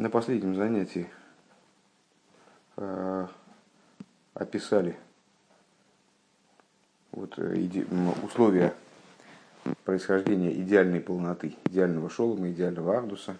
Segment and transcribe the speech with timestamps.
[0.00, 1.06] на последнем занятии
[2.78, 3.26] э,
[4.32, 4.96] описали
[7.12, 7.84] вот, э, иде,
[8.24, 8.72] условия
[9.84, 13.36] происхождения идеальной полноты, идеального шолома, идеального ардуса,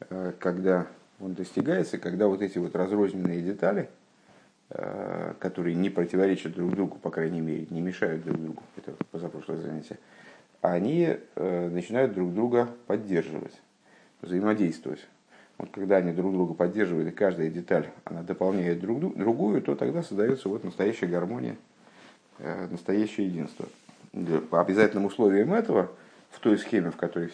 [0.00, 0.86] э, когда
[1.18, 3.88] он достигается, когда вот эти вот разрозненные детали,
[5.40, 9.98] которые не противоречат друг другу, по крайней мере, не мешают друг другу, это позапрошлое занятие,
[10.60, 13.60] они начинают друг друга поддерживать,
[14.22, 15.00] взаимодействовать.
[15.60, 20.02] Вот когда они друг друга поддерживают, и каждая деталь она дополняет друг другую, то тогда
[20.02, 21.58] создается вот настоящая гармония,
[22.38, 23.66] э, настоящее единство.
[24.48, 25.92] По обязательным условиям этого,
[26.30, 27.30] в той схеме, в которой,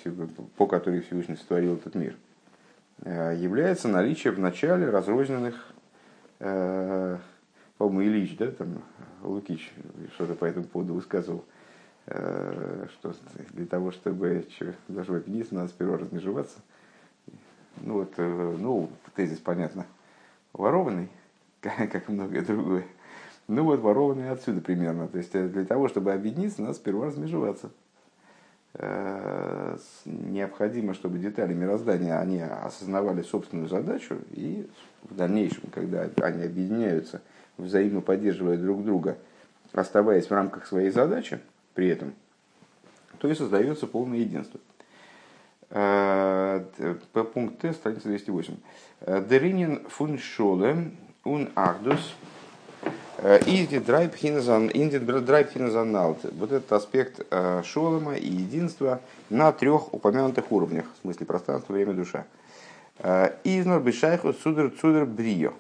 [0.57, 2.17] по которой Всевышний сотворил этот мир,
[3.05, 5.73] э, является наличие в начале разрозненных,
[6.41, 7.19] э,
[7.79, 8.83] по-моему, Ильич, да, там,
[9.23, 9.73] Лукич
[10.15, 11.45] что-то по этому поводу высказывал,
[12.07, 13.15] что
[13.51, 14.47] для того, чтобы
[14.89, 16.59] заживать единство, надо сперва размежеваться–
[17.79, 19.87] ну вот, э, ну, тезис, понятно,
[20.53, 21.09] ворованный,
[21.61, 22.85] как и многое другое.
[23.49, 25.09] Ну вот, ворованный отсюда примерно.
[25.09, 27.71] То есть э, для того, чтобы объединиться, надо сперва размежеваться.
[28.75, 34.69] Э, необходимо, чтобы детали мироздания, они осознавали собственную задачу, и
[35.03, 37.23] в дальнейшем, когда они объединяются,
[37.57, 39.17] взаимно поддерживая друг друга,
[39.73, 41.41] оставаясь в рамках своей задачи
[41.75, 42.15] при этом,
[43.19, 44.61] то и создается полное единство.
[47.13, 48.55] По пункт Т, страница 208.
[49.01, 50.91] Э, Деринин фун шоле
[51.25, 52.15] ун ахдус
[53.19, 56.19] э, Инди драйб хиназаналт.
[56.39, 57.21] Вот этот аспект
[57.65, 62.27] шолома и единства на трех упомянутых уровнях, в смысле пространства, время, душа.
[63.45, 65.53] Изнор бешайху судер цудер брио.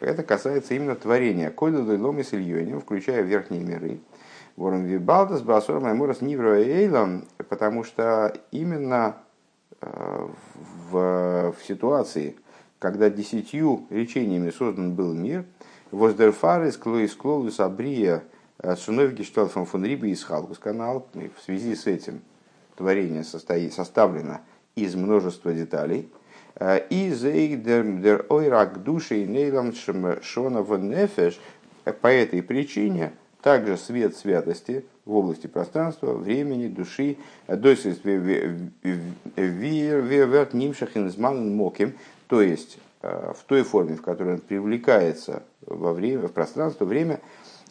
[0.00, 1.50] Это касается именно творения.
[1.50, 3.98] Койда ломи с Ильоним, включая верхние миры.
[4.58, 9.14] Ворон вибалдас басор маймурас нивро эйлом, потому что именно
[9.80, 12.36] в, в ситуации,
[12.78, 15.44] когда десятью речениями создан был мир,
[15.90, 18.24] воздерфарис клоис клоус абрия
[18.76, 22.22] суновь гешталфом фон риби из халкус канал, в связи с этим
[22.76, 24.40] творение состоит, составлено
[24.74, 26.10] из множества деталей,
[26.90, 31.40] и зейдер ойрак души и нейлам шона нефеш,
[32.00, 37.16] по этой причине также свет святости в области пространства, времени, души,
[42.26, 47.20] то есть э, в той форме, в которой он привлекается во время, в пространство, время,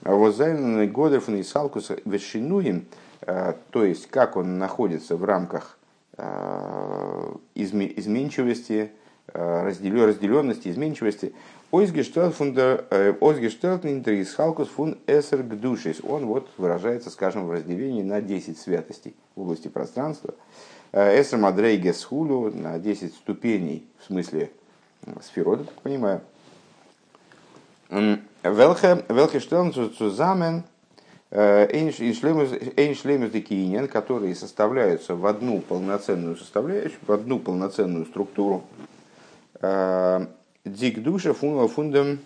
[0.01, 2.87] воззайненный годов и салкус вешинуем,
[3.21, 5.77] э, то есть как он находится в рамках
[6.17, 8.91] э, изменчивости,
[9.31, 11.33] разделенности, изменчивости,
[11.71, 15.43] Ойсгештелтнинтер из Халкус фун эсер.
[16.03, 20.33] Он вот выражается, скажем, в разделении на 10 святостей в области пространства.
[20.93, 24.49] Э, эсер мадрейгес хулю на 10 ступеней, в смысле
[25.21, 26.21] сферода, так понимаю.
[27.89, 30.63] Велхе штелн цузамен
[31.31, 38.63] эйншлемус декиинен, которые составляются в одну полноценную составляющую, в одну полноценную структуру.
[40.67, 42.19] Дик душа фундам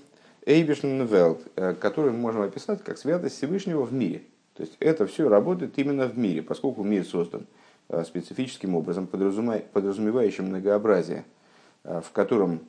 [0.45, 4.23] эйбишн велт, э, который мы можем описать как святость Всевышнего в мире.
[4.55, 7.45] То есть это все работает именно в мире, поскольку мир создан
[7.89, 11.23] э, специфическим образом, подразумевающим многообразие,
[11.83, 12.61] э, в котором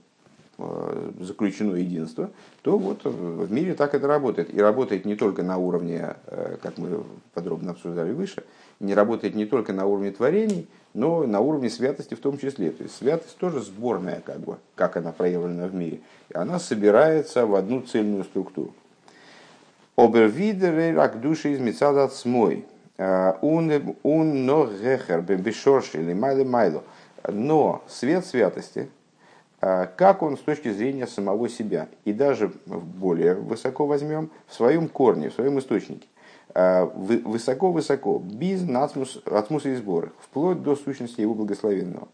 [1.18, 4.52] заключено единство, то вот в мире так это работает.
[4.54, 6.14] И работает не только на уровне,
[6.62, 7.02] как мы
[7.32, 8.44] подробно обсуждали выше,
[8.78, 12.70] не работает не только на уровне творений, но на уровне святости в том числе.
[12.70, 16.00] То есть святость тоже сборная, как бы, как она проявлена в мире.
[16.28, 18.72] И она собирается в одну цельную структуру.
[19.96, 22.64] Обервидеры рак души из мецадат смой.
[22.98, 26.84] Он но гехер бешорши или майло майло.
[27.26, 28.90] Но свет святости,
[29.60, 34.88] а, как он с точки зрения самого себя, и даже более высоко возьмем, в своем
[34.88, 36.11] корне, в своем источнике, Э,
[36.54, 42.08] высоко-высоко, без ацмуса и сбора, вплоть до сущности его благословенного.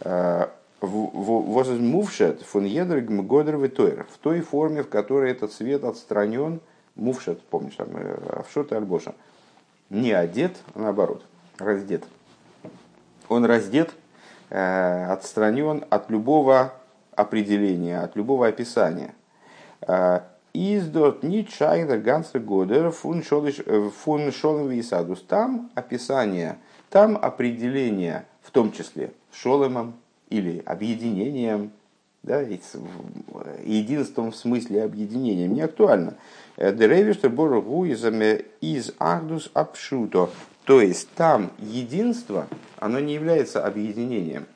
[0.00, 0.46] Э,
[0.80, 6.60] возмувшет фон едр годер в той форме, в которой этот свет отстранен,
[6.94, 9.14] мувшет, помнишь, там, э, авшот и альбоша,
[9.90, 11.24] не одет, а наоборот,
[11.58, 12.04] раздет.
[13.28, 13.92] Он раздет,
[14.48, 16.72] отстранен от любого
[17.14, 19.14] определения, от любого описания
[20.56, 25.20] Издот Нитшайдер Гансер Годер фун Шолем Висадус.
[25.20, 26.56] Там описание,
[26.88, 29.96] там определение, в том числе шолемом
[30.30, 31.72] или объединением,
[32.22, 36.14] да, единством в смысле объединения, не актуально.
[36.56, 40.30] Деревиштер Боргу из Ахдус Апшуто.
[40.64, 42.46] То есть там единство,
[42.78, 44.46] оно не является объединением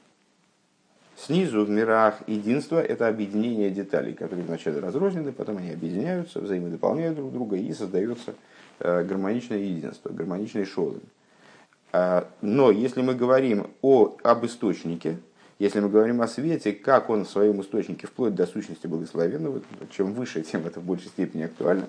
[1.27, 7.31] Снизу в мирах единство– это объединение деталей, которые вначале разрознены, потом они объединяются, взаимодополняют друг
[7.31, 8.35] друга и создается
[8.79, 11.01] э, гармоничное единство, гармоничный шолом.
[11.93, 15.19] А, но если мы говорим о, об источнике,
[15.59, 20.15] если мы говорим о свете, как он в своем источнике, вплоть до сущности благословенного, чем
[20.15, 21.87] выше, тем это в большей степени актуально,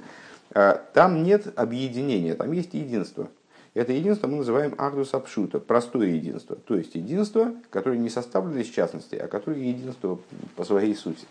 [0.53, 3.29] а, там нет объединения, там есть единство.
[3.73, 6.57] Это единство мы называем агдус абшута, простое единство.
[6.57, 10.19] То есть единство, которое не составлено из частностей, а которое единство
[10.55, 11.25] по своей сути.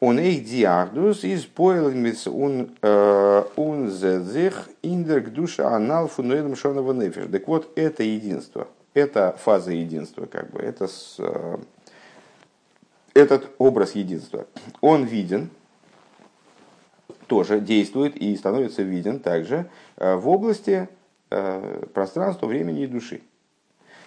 [0.00, 2.70] Он их диагдус из поэлмис он
[3.56, 7.24] он зезих индерг душа анал фунуэлем шонова нефиш.
[7.30, 11.58] Так вот, это единство, это фаза единства, как бы, это с, э,
[13.14, 14.46] этот образ единства,
[14.80, 15.50] он виден,
[17.26, 19.66] тоже действует и становится виден также э,
[19.96, 20.88] в области
[21.30, 23.22] э, пространства, времени и души.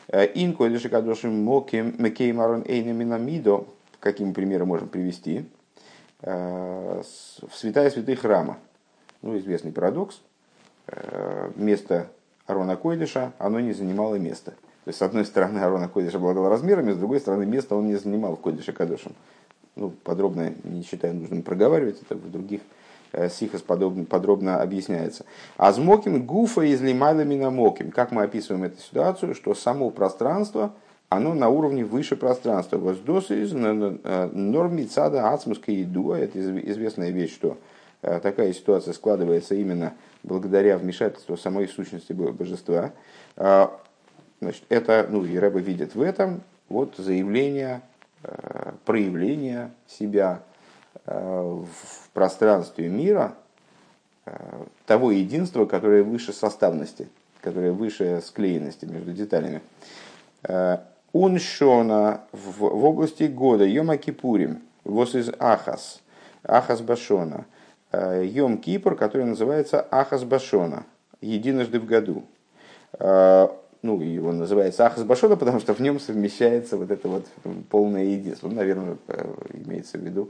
[0.10, 3.66] Инко или шикадошим мокеймарон эйнаминамидо,
[4.00, 5.46] каким примером можем привести–
[6.22, 7.02] Э,
[7.48, 8.58] в святая святых храма.
[9.22, 10.22] Ну, известный парадокс.
[10.88, 12.08] Э, место
[12.46, 14.52] Арона Койдыша, оно не занимало места.
[14.86, 17.96] То есть, с одной стороны, Арона Койдыша обладал размерами, с другой стороны, место он не
[17.96, 18.74] занимал в Койдыше.
[19.76, 22.62] Ну, подробно не считаю нужным проговаривать, это в других
[23.12, 25.26] э, сихос подробно, подробно объясняется.
[25.58, 27.92] А с моким гуфа из лимайлами на моким.
[27.92, 30.74] Как мы описываем эту ситуацию, что само пространство–
[31.10, 32.78] оно на уровне выше пространства.
[32.78, 36.12] Воздос из нормицада ацмуска еду.
[36.12, 37.58] Это известная вещь, что
[38.02, 39.94] э, такая ситуация складывается именно
[40.24, 42.92] благодаря вмешательству самой сущности божества.
[43.38, 43.80] А,
[44.42, 45.32] значит, это, ну, и
[45.62, 47.82] видит в этом вот заявление,
[48.24, 50.57] э, проявление себя э,
[51.08, 53.34] в пространстве мира,
[54.86, 57.08] того единства, которое выше составности,
[57.42, 59.62] которое выше склеенности между деталями.
[61.14, 66.02] Уншона в, в области года Йома Кипурим, вос из Ахас,
[66.44, 67.46] Ахас Башона,
[67.92, 70.86] э, Йом Кипр, который называется Ахас Башона,
[71.22, 72.24] единожды в году.
[73.00, 73.48] Э,
[73.82, 77.26] ну, он называется Ахас Башона, потому что в нем совмещается вот это вот
[77.70, 78.50] полное единство.
[78.50, 79.34] Ну, наверное, э,
[79.66, 80.30] имеется в виду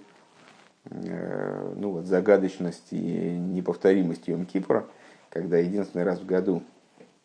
[0.90, 4.86] ну, вот, загадочность и неповторимость Йом Кипра,
[5.30, 6.64] когда единственный раз в году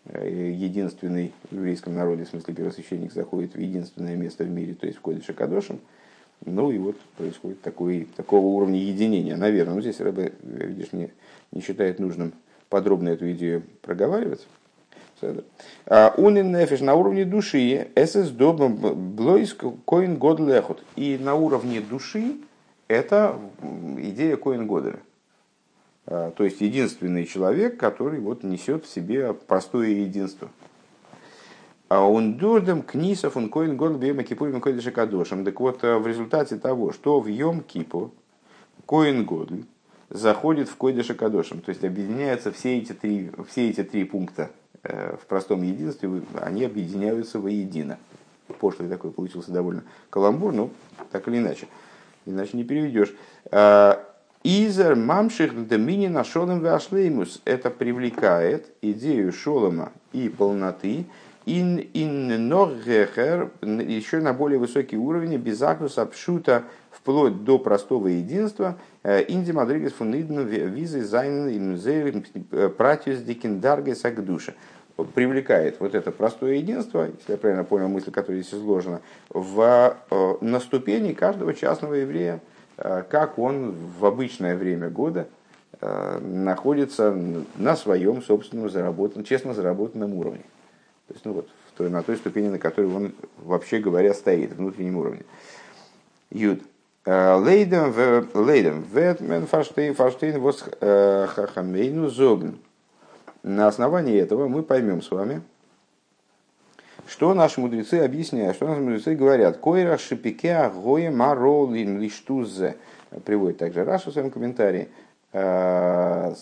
[0.05, 4.87] Э, единственный в еврейском народе, в смысле первосвященник, заходит в единственное место в мире, то
[4.87, 5.79] есть в Кодише Кадошем.
[6.45, 9.77] Ну и вот происходит такой, такого уровня единения, наверное.
[9.77, 11.13] Ну, здесь Рэбе, видишь, не,
[11.53, 12.33] не считает нужным
[12.69, 14.47] подробно эту идею проговаривать.
[15.21, 19.57] Он и нефиш на уровне души, эсэс блойс
[19.87, 20.83] коин год лехот.
[20.97, 22.39] И на уровне души
[22.93, 23.39] это
[23.99, 25.01] идея коин годеля.
[26.07, 30.51] А, то есть единственный человек, который вот несет в себе простое единство.
[31.89, 35.45] А он дурдом книсов он коин год бема кипурим койдыша кадошем.
[35.45, 38.13] Так вот, э, в результате того, что в Йом Кипу
[38.87, 39.51] коин год
[40.09, 44.51] заходит в койдыша кадошем, то есть объединяются все эти три, все эти три пункта
[44.83, 47.99] э, в простом единстве, они объединяются воедино.
[48.59, 50.71] Пошлый такой получился довольно каламбур, но
[51.11, 51.69] так или иначе.
[52.27, 53.15] Иначе не переведешь.
[53.51, 54.05] А,
[54.45, 57.41] Изер мамших домини на шолом вашлеймус.
[57.45, 61.07] Это привлекает идею шолома и полноты
[61.47, 68.77] ин ин норгехер еще на более высокий уровень без акнуса пшута вплоть до простого единства
[69.05, 74.55] инди мадригес фунидну визы зайнен им пратиус дикиндарге сагдуша
[75.15, 80.35] привлекает вот это простое единство, если я правильно понял мысль, которая здесь изложена, в, э,
[80.41, 82.41] на ступени каждого частного еврея,
[82.85, 85.29] Э, как он в обычное время года
[85.81, 87.17] э, находится
[87.57, 90.45] на своем собственном заработанном, честно заработанном уровне.
[91.09, 94.53] То есть, ну вот, в той, на той ступени, на которой он, вообще говоря, стоит,
[94.53, 95.23] внутреннем уровне.
[96.31, 96.61] Юд.
[97.05, 97.93] Лейдем
[98.33, 102.55] лейдем ветмен фаштейн фаштейн вос хахамейну зогн.
[103.43, 105.43] На основании этого мы поймем с вами,
[107.07, 109.59] что наши мудрецы объясняют, что наши мудрецы говорят?
[109.59, 112.77] Койра шипике агоя маролин лиштузе.
[113.25, 114.89] Приводит также Раша в своем комментарии.
[115.33, 116.35] Э,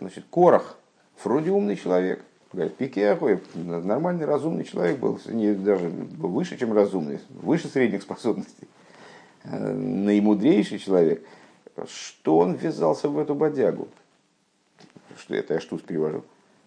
[0.00, 0.78] значит, Корах,
[1.22, 2.24] вроде умный человек.
[2.52, 8.66] Говорит, пике агоя, нормальный, разумный человек был, не, даже выше, чем разумный, выше средних способностей.
[9.44, 11.22] Э, наимудрейший человек.
[11.86, 13.88] Что он ввязался в эту бодягу?
[15.18, 16.24] Что это я штуц перевожу.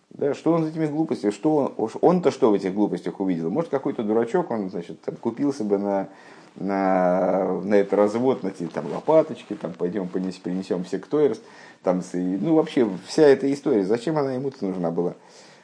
[0.09, 3.49] Да, что он за этими глупостями, что он, он-то что в этих глупостях увидел?
[3.49, 6.09] Может, какой-то дурачок, он, значит, там, купился бы на,
[6.57, 11.39] на, на этот развод, на эти там лопаточки, там пойдем понесем, принесем все ктойрс,
[11.81, 15.13] там, ну, вообще, вся эта история, зачем она ему-то нужна была?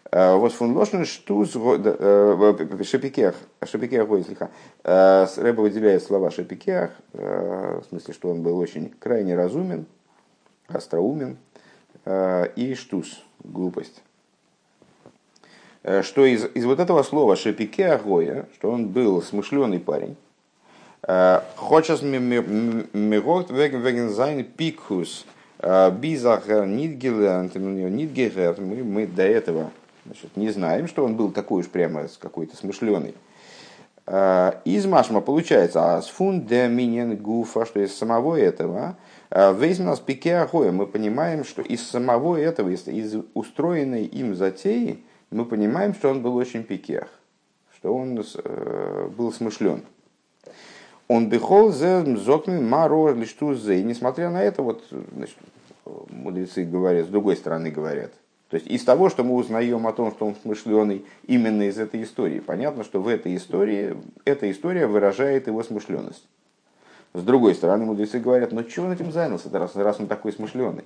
[0.10, 4.50] Вот фон Лошен штуз шапикех, шапикех слегка.
[4.86, 9.86] Рэба выделяет слова шапикех, в смысле, что он был очень крайне разумен,
[10.70, 11.38] остроумен,
[12.56, 14.02] и штуз, глупость.
[16.02, 20.16] Что из, из вот этого слова шапике агоя, что он был смышленый парень,
[21.56, 25.26] Хочешь мирот веген зайн пикхус
[25.62, 27.56] бизахер нидгерерт,
[28.60, 29.72] мы, мы до этого
[30.06, 33.14] значит, не знаем, что он был такой уж прямо какой-то смышленый.
[34.06, 38.98] Из Машма получается, а с фундаминен гуфа, что из самого этого,
[39.32, 45.46] весь нас пике мы понимаем, что из самого этого, из, из устроенной им затеи, мы
[45.46, 47.10] понимаем, что он был очень пикех,
[47.76, 49.84] что он э, был смышлен.
[51.10, 53.80] Он бихол зе зокми маро лишту зе.
[53.80, 55.38] И несмотря на это, вот, значит,
[56.10, 58.12] мудрецы говорят, с другой стороны говорят.
[58.50, 62.04] То есть из того, что мы узнаем о том, что он смышленый именно из этой
[62.04, 66.26] истории, понятно, что в этой истории, эта история выражает его смышленность.
[67.14, 70.84] С другой стороны, мудрецы говорят, ну чего он этим занялся, раз, раз он такой смышленый?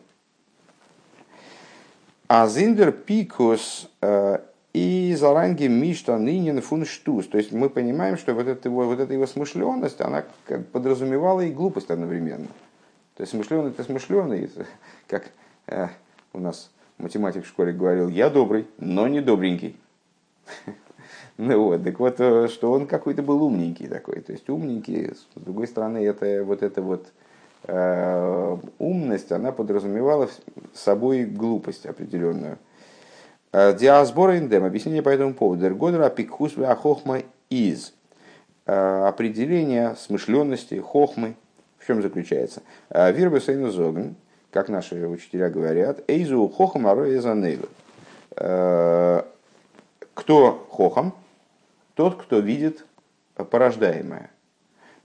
[2.28, 4.40] А Зиндер Пикус э,
[4.74, 7.28] и Заранги Мишта Нинин Фунштус.
[7.28, 10.24] То есть мы понимаем, что вот эта его, вот эта его смышленность, она
[10.72, 12.48] подразумевала и глупость одновременно.
[13.16, 14.50] То есть смышленый это смышленый,
[15.08, 15.26] как
[15.68, 15.90] э,
[16.34, 19.76] у нас математик в школе говорил, я добрый, но не добренький.
[21.38, 24.22] Ну вот, так вот, э, что он какой-то был умненький такой.
[24.22, 27.08] То есть умненький, с другой стороны, это вот это вот
[27.64, 30.30] э, умность, она подразумевала
[30.74, 32.58] собой глупость определенную.
[33.54, 34.64] Э, диасбора индем.
[34.64, 35.66] Объяснение по этому поводу.
[35.66, 37.94] Эргодра пикхус хохма из.
[38.66, 41.36] Э, определение смышленности, хохмы.
[41.78, 42.62] В чем заключается?
[42.90, 44.16] Э, Вирбе сейну зогн,
[44.52, 47.68] как наши учителя говорят, эйзу хохам аро эзанейлу.
[50.14, 51.14] Кто хохам?
[51.96, 52.86] Тот, кто видит
[53.36, 54.32] порождаемое.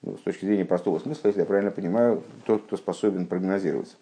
[0.03, 3.97] Ну, с точки зрения простого смысла, если я правильно понимаю, тот, кто способен прогнозировать.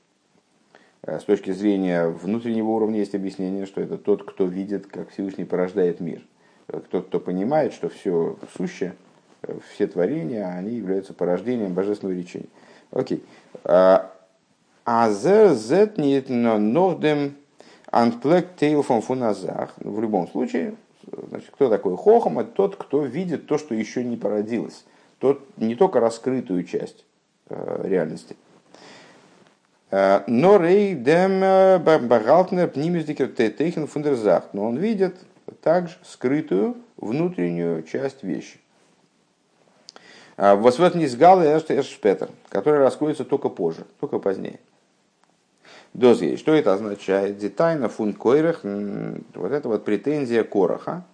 [1.02, 5.44] Э, с точки зрения внутреннего уровня есть объяснение, что это тот, кто видит, как Всевышний
[5.44, 6.22] порождает мир.
[6.90, 8.94] Тот, кто понимает, что все сущее,
[9.74, 12.48] все творения, они являются порождением божественного речения.
[12.90, 13.22] Окей.
[13.64, 17.36] А зет нет нордем
[17.90, 19.74] анплек тейлфон фуназах.
[19.76, 20.74] В любом случае,
[21.28, 22.38] значит, кто такой хохом?
[22.38, 24.84] Это тот, кто видит то, что еще не породилось.
[25.18, 27.04] Тот, не только раскрытую часть
[27.48, 28.36] реальности.
[29.90, 31.40] Но рей дем
[32.08, 34.52] багалтнер пнимиздикер тейхен фундерзахт.
[34.54, 35.16] Но он видит
[35.62, 38.58] также скрытую внутреннюю часть вещи.
[40.36, 44.58] Восвет низгал и эшпетер, который раскроется только позже, только позднее.
[45.94, 46.36] Дозги.
[46.36, 47.38] Что это означает?
[47.38, 51.04] Детайна фун койрах, вот это вот претензия короха,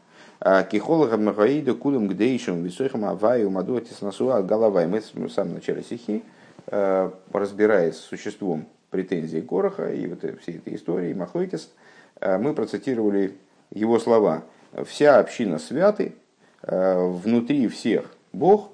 [0.71, 4.87] кихолога махаида кулем гдейшим висохам аваю мадуатис насуа головай.
[4.87, 6.25] Мы в самом начале стихи
[6.67, 11.73] Э, разбираясь с существом претензий Короха и вот всей этой истории, Махлойкис,
[12.21, 13.37] э, мы процитировали
[13.73, 14.45] его слова.
[14.87, 16.15] «Вся община святы,
[16.63, 18.71] внутри всех Бог,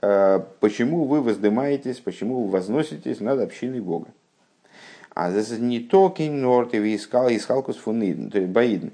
[0.00, 4.06] почему вы воздымаетесь, почему вы возноситесь над общиной Бога?»
[5.20, 8.88] А это не только норт и искал искалкус фунидн, то есть баидн.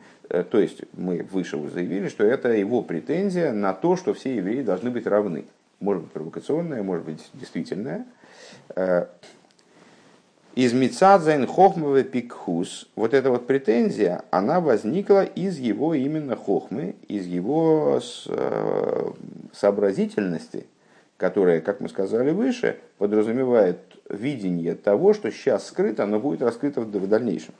[0.50, 4.90] То есть мы выше заявили, что это его претензия на то, что все евреи должны
[4.90, 5.44] быть равны.
[5.78, 8.06] Может быть провокационная, может быть действительная.
[8.74, 9.06] Э,
[10.56, 17.24] из Мицадзайн Хохмовый Пикхус, вот эта вот претензия, она возникла из его именно Хохмы, из
[17.26, 19.10] его э,
[19.52, 20.66] сообразительности,
[21.16, 27.08] которая, как мы сказали выше, подразумевает видение того, что сейчас скрыто, но будет раскрыто в
[27.08, 27.54] дальнейшем.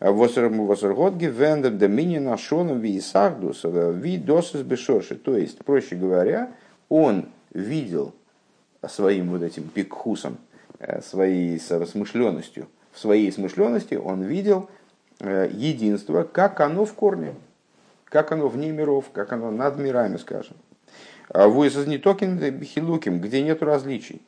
[0.00, 5.14] Восерготги вендер доминина шоном виисахдус видосис бешоши.
[5.14, 6.52] То есть, проще говоря,
[6.88, 8.14] он видел
[8.86, 10.38] своим вот этим пикхусом,
[10.78, 12.66] э, своей смышленностью.
[12.92, 14.68] В своей смышленности он видел
[15.20, 17.34] э, единство, как оно в корне,
[18.04, 20.56] как оно вне миров, как оно над мирами, скажем.
[21.30, 24.22] А Вуэсас не токен хилуким, где нет различий.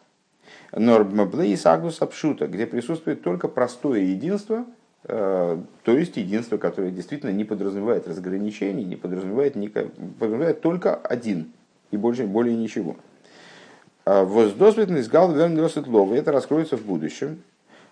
[0.73, 4.64] Нормблейс агнус апшута, где присутствует только простое единство,
[5.04, 11.52] э, то есть единство, которое действительно не подразумевает разграничений, не подразумевает, не, подразумевает только один
[11.90, 12.97] и больше, более ничего.
[14.04, 16.14] А Воздосветный сгал верносит лова.
[16.14, 17.42] Это раскроется в будущем.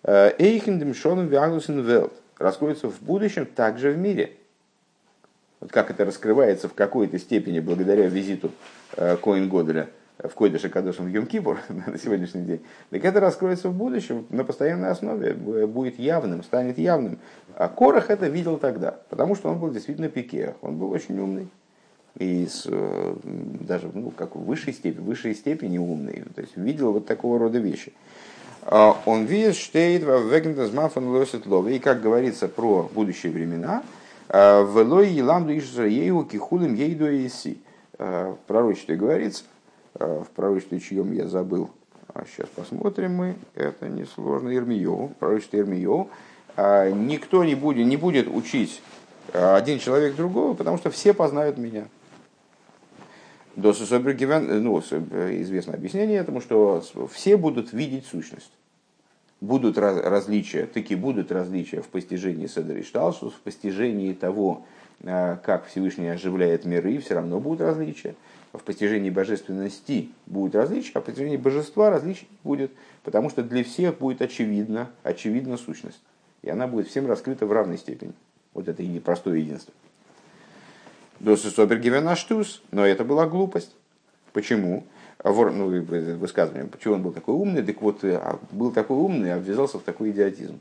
[0.04, 2.12] Э, Эйхендем шоном виагнусен велт.
[2.38, 4.37] Раскроется в будущем также в мире.
[5.60, 8.52] Вот как это раскрывается в какой-то степени благодаря визиту
[8.96, 9.88] э, Коин Годеля
[10.18, 12.60] в Койдыше Кадошем в Йом-Кипур на сегодняшний день,
[12.90, 17.18] так это раскроется в будущем на постоянной основе, будет явным, станет явным.
[17.54, 21.48] А Корах это видел тогда, потому что он был действительно пике, он был очень умный.
[22.16, 26.24] И с, э, даже ну, как в высшей степени, высшей степени умный.
[26.34, 27.92] То есть видел вот такого рода вещи.
[28.62, 29.78] А он видит, что
[31.68, 33.84] и как говорится про будущие времена,
[34.28, 37.58] э, в Элой Еламду Ишраею Кихулим Ейду Иси.
[37.98, 39.44] Э, в пророчестве говорится,
[39.94, 41.70] в пророчестве чьем я забыл,
[42.14, 46.08] а сейчас посмотрим мы, это несложно, Ирмиеву, пророчество Ирмиеву,
[46.56, 48.80] никто не будет, не будет учить
[49.32, 51.88] один человек другого, потому что все познают меня.
[53.56, 58.52] Ну, известно объяснение этому, что все будут видеть сущность.
[59.40, 64.66] Будут различия, таки будут различия в постижении Седришталшус, в постижении того,
[65.00, 68.16] э, как Всевышний оживляет миры, все равно будут различия.
[68.52, 72.72] В постижении божественности будет различия, а в постижении божества различий будет,
[73.04, 76.00] потому что для всех будет очевидно, очевидна сущность.
[76.42, 78.14] И она будет всем раскрыта в равной степени.
[78.54, 79.72] Вот это и простое единство.
[81.20, 83.74] Досы Собергивенаштус, но это была глупость.
[84.32, 84.84] Почему?
[85.22, 85.66] Вор, ну,
[86.16, 89.82] высказывание, почему он был такой умный, так вот, э, а, был такой умный, обвязался в
[89.82, 90.60] такой идиотизм.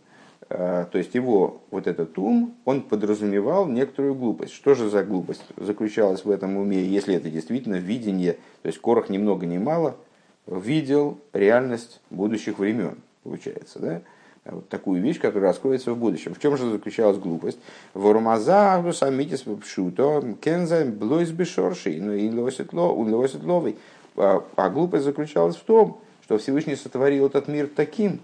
[0.49, 4.53] А, то есть его вот этот ум, он подразумевал некоторую глупость.
[4.53, 8.33] Что же за глупость заключалась в этом уме, если это действительно видение,
[8.63, 9.95] то есть Корох ни много ни мало
[10.47, 14.01] видел реальность будущих времен, получается, да?
[14.45, 16.33] вот такую вещь, которая раскроется в будущем.
[16.33, 17.59] В чем же заключалась глупость?
[17.93, 23.75] Вормаза, самитис пшуто, кенза, блойс бешорши, ну и лосит ловый.
[24.17, 28.19] А, а глупость заключалась в том, что Всевышний сотворил этот мир таким,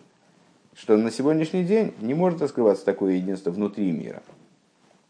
[0.76, 4.22] что на сегодняшний день не может раскрываться такое единство внутри мира.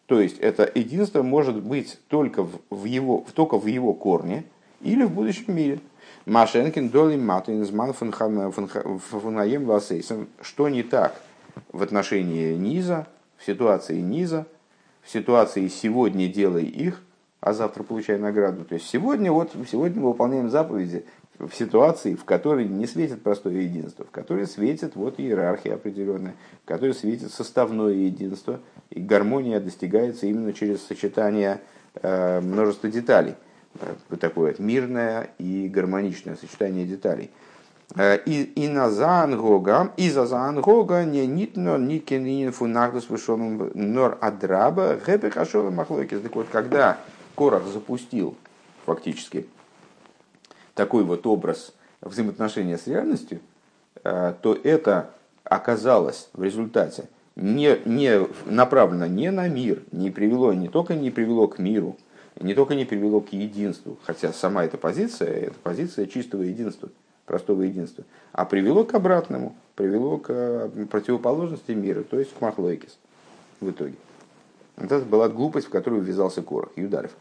[0.06, 4.44] То есть это единство может быть только в его, только в его корне
[4.82, 5.80] или в будущем мире–
[6.26, 7.66] Машенкин доли матин
[9.00, 10.30] фунаем васейсом.
[10.42, 11.20] Что не так
[11.72, 14.46] в отношении низа, в ситуации низа,
[15.02, 17.02] в ситуации сегодня делай их,
[17.44, 18.64] а завтра получай награду.
[18.64, 21.06] То есть сегодня, вот, сегодня мы выполняем заповеди
[21.38, 26.68] в ситуации, в которой не светит простое единство, в которой светит вот иерархия определенная, в
[26.68, 31.60] которой светит составное единство, и гармония достигается именно через сочетание
[32.02, 33.36] э, множества деталей–
[34.22, 37.30] такое мирное и гармоничное сочетание деталей.
[37.96, 44.98] Э, и, и на заангога, и за заангога не нитно никенин фунагдус вышелым нор адраба
[45.06, 46.22] гэпе хашова махлойкис.
[46.22, 46.98] Так вот, когда
[47.36, 48.36] Корах запустил
[48.86, 49.48] фактически
[50.76, 53.40] такой вот образ взаимоотношения с реальностью,
[54.04, 55.12] э, то это
[55.44, 61.48] оказалось в результате не, не направлено не на мир, не привело, не только не привело
[61.48, 61.98] к миру,
[62.40, 66.90] не только не привело к единству, хотя сама эта позиция, это позиция чистого единства,
[67.26, 72.98] простого единства, а привело к обратному, привело к противоположности мира, то есть к Махлойкис
[73.60, 73.96] в итоге.
[74.78, 77.12] Это была глупость, в которую ввязался Корах, Юдарев.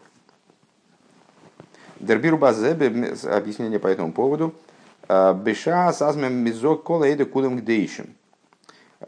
[2.01, 4.55] Дербир Базебе, объяснение по этому поводу.
[5.09, 8.15] «Э, Беша сазмем мизок кола эйда кудам гдейшим.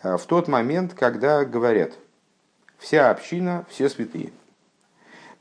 [0.03, 1.93] Э, в тот момент, когда говорят,
[2.79, 4.31] вся община, все святые–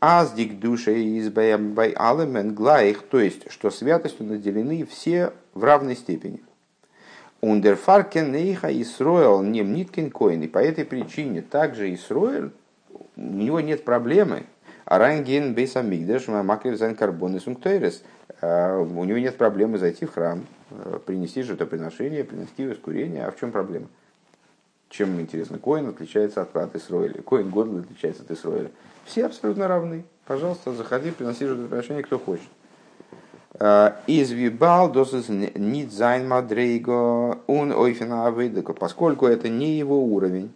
[0.06, 6.42] Аздик душа из бай алемен глаих, то есть, что святостью наделены все в равной степени.
[7.40, 10.42] Ундерфаркен нейха Исроэл нем ниткин коин.
[10.42, 12.52] И по этой причине также Исроэль,
[13.16, 14.44] у него нет проблемы.
[14.86, 18.04] Аранген бейсамигдеш макрив зайн карбон и сунктейрес.
[18.42, 23.26] А, у него нет проблемы зайти в храм, а, принести жертвоприношение, принести воскурение.
[23.26, 23.88] А в чем проблема?
[24.90, 28.70] Чем интересно, Коин отличается от, от Исроэля, Коин Годл отличается от Исроэля.
[29.06, 30.06] Все абсолютно равны.
[30.26, 32.48] Пожалуйста, заходи, приноси жертвоприношение, кто хочет.
[33.60, 38.34] А, из вибал досыс нит зайн мадрейго ун ойфина
[38.80, 40.52] поскольку это не его уровень,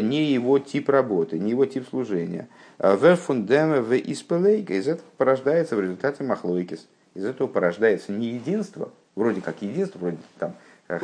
[0.00, 2.48] не его тип работы, не его тип служения.
[2.78, 6.86] А, в фундеме в испелейка, из этого порождается в результате махлойкис.
[7.14, 10.54] Из этого порождается не единство, вроде как единство, вроде там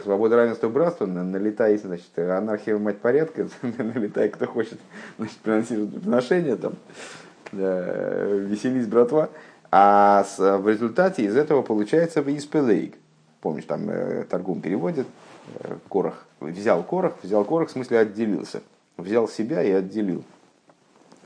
[0.03, 4.79] свобода, равенство, братство, налетай, значит, анархия, мать порядка, налетай, кто хочет,
[5.19, 6.75] значит, приносить отношения, там,
[7.53, 9.31] веселись, братва.
[9.73, 12.97] А в результате из этого получается испелейк.
[13.41, 15.07] Помнишь, там э, торгум переводит,
[15.61, 18.63] э, корох, взял корох, взял корох, в смысле отделился.
[19.01, 20.25] Взял себя и отделил.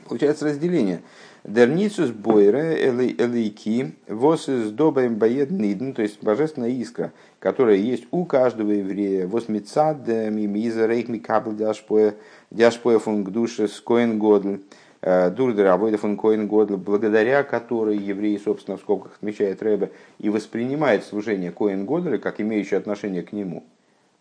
[0.07, 1.01] Получается разделение.
[1.43, 8.25] Дерницус бойре элейки вос из добрым боед нидн, то есть божественная искра, которая есть у
[8.25, 9.27] каждого еврея.
[9.27, 12.15] Вос мицад мимиза рейх микабл дяшпоя
[12.49, 14.55] дяшпоя фунг души скоен годл.
[15.01, 21.03] Дурдер Абойда фон Коин Годл, благодаря которой евреи, собственно, в скобках отмечает Рэбе, и воспринимает
[21.03, 23.63] служение Коин Годля как имеющее отношение к нему.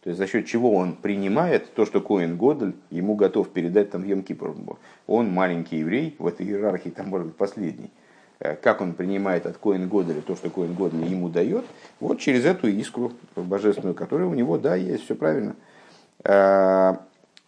[0.04, 4.02] То есть за счет чего он принимает то, что Коин Годль ему готов передать там
[4.02, 4.54] в Йом Кипр.
[5.06, 7.90] Он маленький еврей, в этой иерархии там может быть последний.
[8.38, 11.64] Э, как он принимает от Коин Годля то, что Коин Годля ему дает,
[12.00, 15.56] вот через эту искру божественную, которая у него, да, есть, все правильно.
[16.22, 16.96] Э,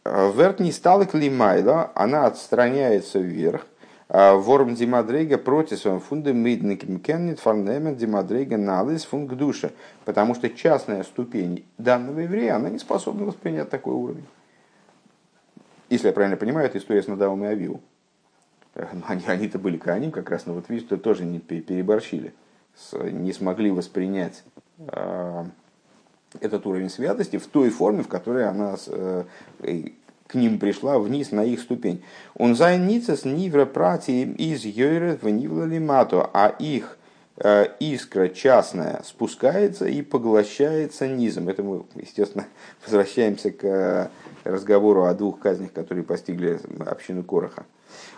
[0.06, 3.66] Вертни стал климайла, она отстраняется вверх,
[4.08, 9.70] Ворм Димадрейга против своего фунда мидниким кеннит фарнемен Димадрейга налис фунг душа.
[10.04, 14.26] Потому что частная ступень данного еврея, она не способна воспринять такой уровень.
[15.88, 17.80] Если я правильно понимаю, это история с Надавом и Авиу.
[19.06, 22.34] Они, они-то были каним, как раз, но вот видишь, что тоже не переборщили.
[22.92, 24.44] Не смогли воспринять
[24.78, 25.44] э,
[26.40, 29.24] этот уровень святости в той форме, в которой она э,
[30.26, 32.02] к ним пришла вниз на их ступень.
[32.34, 35.66] Он зайнится с нивра прати из йойрет в нивла
[36.32, 36.98] а их
[37.36, 41.48] э, искра частная спускается и поглощается низом.
[41.48, 42.46] Это мы, естественно,
[42.84, 44.10] возвращаемся к
[44.44, 47.64] разговору о двух казнях, которые постигли общину Короха.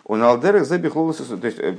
[0.04, 1.76] Он алдерах забихлолся, то есть, э,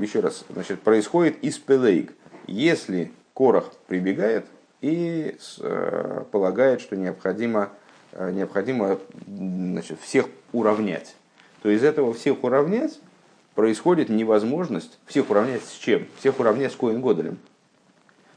[0.00, 2.12] еще раз, значит, происходит из пелейк.
[2.46, 4.46] Если Корох прибегает
[4.80, 7.70] и э, полагает, что необходимо Э,
[8.12, 11.16] необходимо значит, всех уравнять.
[11.62, 12.98] То из этого всех уравнять
[13.54, 16.06] происходит невозможность всех уравнять с чем?
[16.18, 17.38] Всех уравнять с Коин Годелем.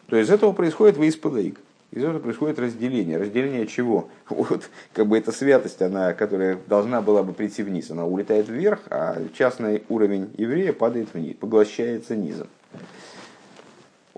[0.08, 1.60] То из этого происходит выиспелейк.
[1.92, 3.18] Из этого происходит разделение.
[3.18, 4.10] Разделение чего?
[4.30, 8.80] Вот, как бы эта святость, она, которая должна была бы прийти вниз, она улетает вверх,
[8.90, 12.48] а частный уровень еврея падает вниз, поглощается низом.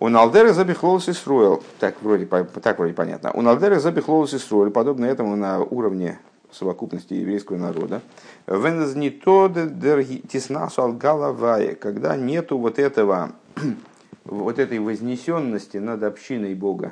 [0.04, 3.32] У Алдера забихлоус и строил, так вроде, так вроде понятно.
[3.32, 6.20] У Алдера забихлоус и строил, подобно этому на уровне
[6.52, 8.02] совокупности еврейского народа.
[8.46, 13.32] Теснасу алгалавая, когда нету вот этого,
[14.26, 16.92] вот этой вознесенности над общиной Бога.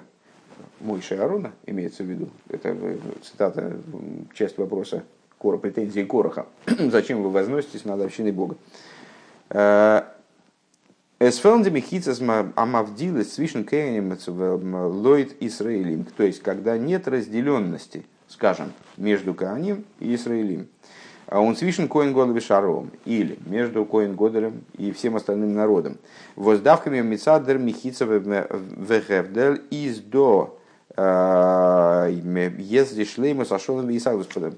[0.80, 2.30] Мойши Арона имеется в виду.
[2.48, 3.74] Это э, цитата,
[4.34, 5.04] часть вопроса
[5.38, 6.46] Кора, претензии Короха.
[6.66, 8.56] Зачем вы возноситесь над общиной Бога?
[11.22, 12.20] Э, Эсфелнде мехицас
[12.56, 14.18] амавдилы свишен кейнем
[14.88, 16.06] лойд Исраилим.
[16.18, 20.68] То есть, когда нет разделенности, скажем, между Кааним и Исраилим.
[21.28, 26.00] А он свишен коин годом шаром, или между коин годером и всем остальным народом.
[26.36, 30.58] Воздавками мецадер михица вехевдель из до
[30.98, 34.00] а, если шлейма сошел и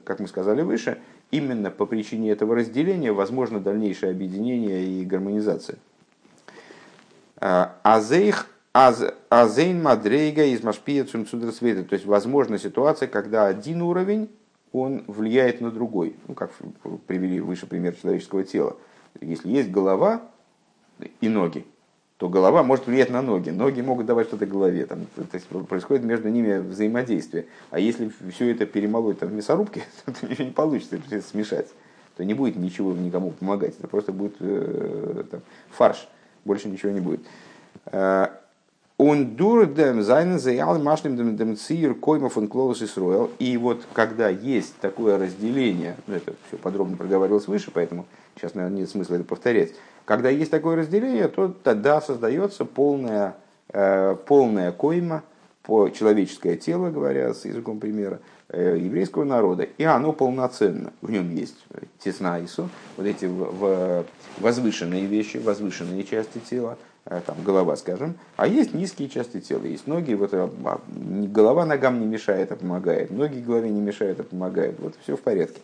[0.06, 0.98] как мы сказали выше,
[1.30, 5.78] именно по причине этого разделения возможно дальнейшее объединение и гармонизация.
[7.44, 11.84] Азейх Азейн Мадрейга из Машпия Цумцудра Света.
[11.84, 14.30] То есть возможна ситуация, когда один уровень
[14.72, 16.16] он влияет на другой.
[16.28, 16.52] Ну, как
[17.06, 18.78] привели выше пример человеческого тела.
[19.20, 20.22] Если есть голова
[21.20, 21.66] и ноги,
[22.18, 23.50] то голова может влиять на ноги.
[23.50, 24.86] Ноги могут давать что-то голове.
[24.86, 27.46] Там, то есть происходит между ними взаимодействие.
[27.72, 30.98] А если все это перемолоть там, в мясорубке, то ничего не получится,
[31.30, 31.68] смешать.
[32.16, 33.76] То не будет ничего никому помогать.
[33.78, 36.08] Это просто будет э, там, фарш
[36.46, 37.22] больше ничего не будет.
[37.88, 38.28] Э,
[38.98, 43.32] он дурдем зайнен заял машним дем цир коймов и строил.
[43.40, 48.80] И вот когда есть такое разделение, ну это все подробно проговаривалось выше, поэтому сейчас, наверное,
[48.80, 49.72] нет смысла это повторять.
[50.06, 53.36] Когда есть такое разделение, то тогда создается полная,
[53.70, 55.24] э, полная койма,
[55.64, 58.20] по человеческое тело, говоря с языком примера,
[58.54, 60.94] еврейского народа, и оно полноценно.
[61.02, 61.66] В нем есть
[62.00, 63.30] теснаису, вот эти
[64.40, 69.88] возвышенные вещи, возвышенные части тела, э, там, голова, скажем, а есть низкие части тела, есть
[69.88, 74.24] ноги, вот, а, а, голова ногам не мешает, а помогает, ноги голове не мешают, а
[74.24, 75.60] помогает, вот все в порядке.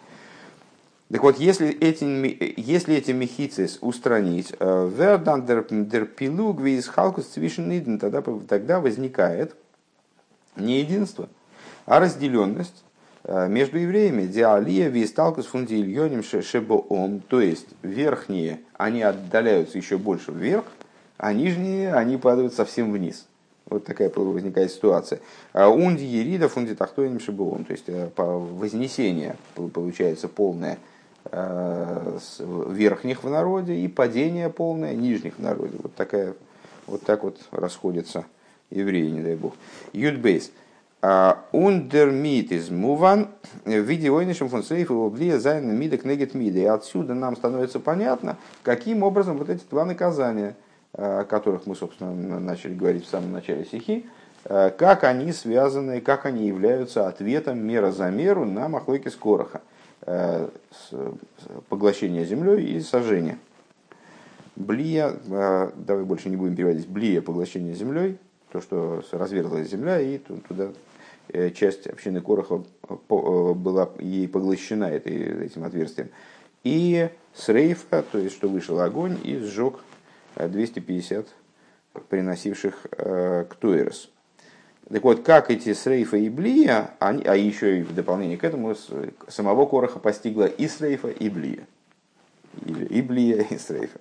[1.11, 2.03] Так вот, если эти,
[2.59, 4.91] если эти мехицис устранить, э,
[7.97, 9.55] тогда, тогда возникает
[10.55, 11.27] не единство,
[11.89, 12.83] а разделенность
[13.23, 14.27] э, между евреями.
[14.27, 20.65] Диалия висталкус фундильоним шебоом, то есть верхние, они отдаляются еще больше вверх,
[21.17, 23.25] а нижние, они падают совсем вниз.
[23.65, 25.19] Вот такая возникает ситуация.
[25.51, 29.35] А унди ерида фунди тахтоиним шебоом, то есть э, вознесение
[29.73, 30.77] получается полное
[31.25, 32.19] э,
[32.69, 35.75] верхних в народе и падение полное нижних в народе.
[35.81, 36.35] Вот, такая,
[36.85, 38.25] вот так вот расходятся
[38.69, 39.55] евреи, не дай бог.
[39.91, 40.51] Юдбейс.
[41.01, 43.29] Ундермит из Муван
[43.63, 46.59] в виде ойнишем фон сейф его блия зайн мидек негет мида.
[46.59, 50.55] И отсюда нам становится понятно, каким образом вот эти два наказания,
[50.93, 54.07] о которых мы, собственно, начали говорить в самом начале стихи,
[54.43, 59.61] как они связаны, как они являются ответом мера за меру на махлойке скороха.
[61.69, 63.37] поглощение землей и сожжение.
[64.55, 68.17] Блия, давай больше не будем переводить, блия поглощение землей,
[68.51, 70.69] то, что разверзлась земля, и туда
[71.55, 72.63] часть общины Короха
[73.07, 76.09] была ей поглощена этим отверстием.
[76.63, 79.79] И с рейфа, то есть, что вышел огонь и сжег
[80.35, 81.27] 250
[82.09, 84.09] приносивших э, ктуэрос.
[84.89, 88.75] Так вот, как эти Срейфа и Блия, они, а еще и в дополнение к этому
[89.27, 91.67] самого Короха постигла и Срейфа, и Блия.
[92.65, 93.99] И, и Блия, и Срейфа.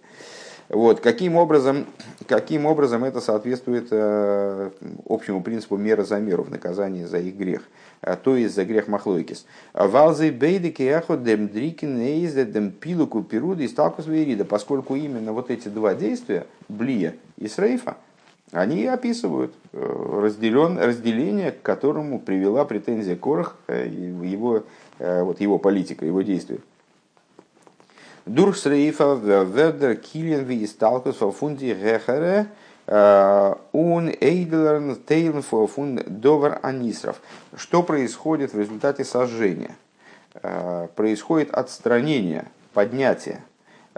[0.68, 1.86] Вот, каким, образом,
[2.26, 4.70] каким образом это соответствует э,
[5.08, 7.62] общему принципу мера за меру в наказании за их грех,
[8.02, 9.46] э, то есть за грех Махлойкис.
[9.72, 15.68] Валзы бейды кеахо дем дрикин эйзе пилуку пируды и сталкус верида, поскольку именно вот эти
[15.68, 17.96] два действия, Блия и Срейфа,
[18.52, 24.64] они описывают э, разделен, разделение, к которому привела претензия Корах, э, его,
[24.98, 26.58] э, вот его политика, его действия.
[28.28, 32.46] Дурсрейфа вердер килен ви исталкус фунди гехере
[32.86, 37.20] он эйдлерн тейлн фун довер анисров.
[37.56, 39.76] Что происходит в результате сожжения?
[40.94, 43.42] Происходит отстранение, поднятие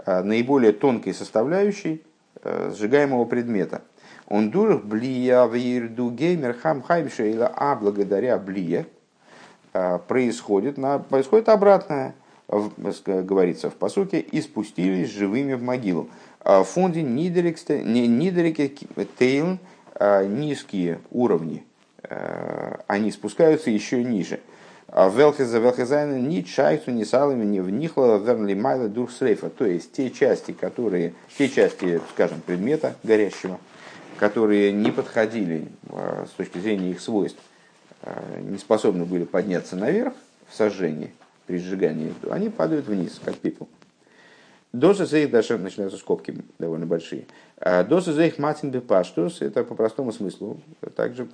[0.05, 2.01] наиболее тонкой составляющей
[2.43, 3.81] сжигаемого предмета–
[4.31, 8.85] он дурх блия вирду геймер хам хаймшейла, а благодаря блие
[10.07, 10.77] происходит,
[11.09, 12.15] происходит обратное,
[13.05, 16.09] говорится в посуке, и спустились живыми в могилу.
[16.41, 18.71] А, в фонде Нидереке
[19.17, 19.59] Тейлн
[19.95, 21.63] а, низкие уровни,
[22.87, 24.41] они спускаются еще ниже.
[24.93, 29.49] Велхеза Велхезайна ни чайцу, ни салами, ни внихла вернли майла дурсрейфа.
[29.49, 33.57] То есть те части, которые, те части, скажем, предмета горящего,
[34.17, 37.39] которые не подходили а, с точки зрения их свойств,
[38.03, 40.13] а, не способны были подняться наверх
[40.49, 41.11] в сожжении,
[41.47, 43.67] при сжигании, они падают вниз, как пепел.
[44.73, 47.25] Досы за их даже начинаются скобки довольно большие.
[47.57, 50.61] А досы за их матин бепаштус, это по простому смыслу,
[50.95, 51.27] также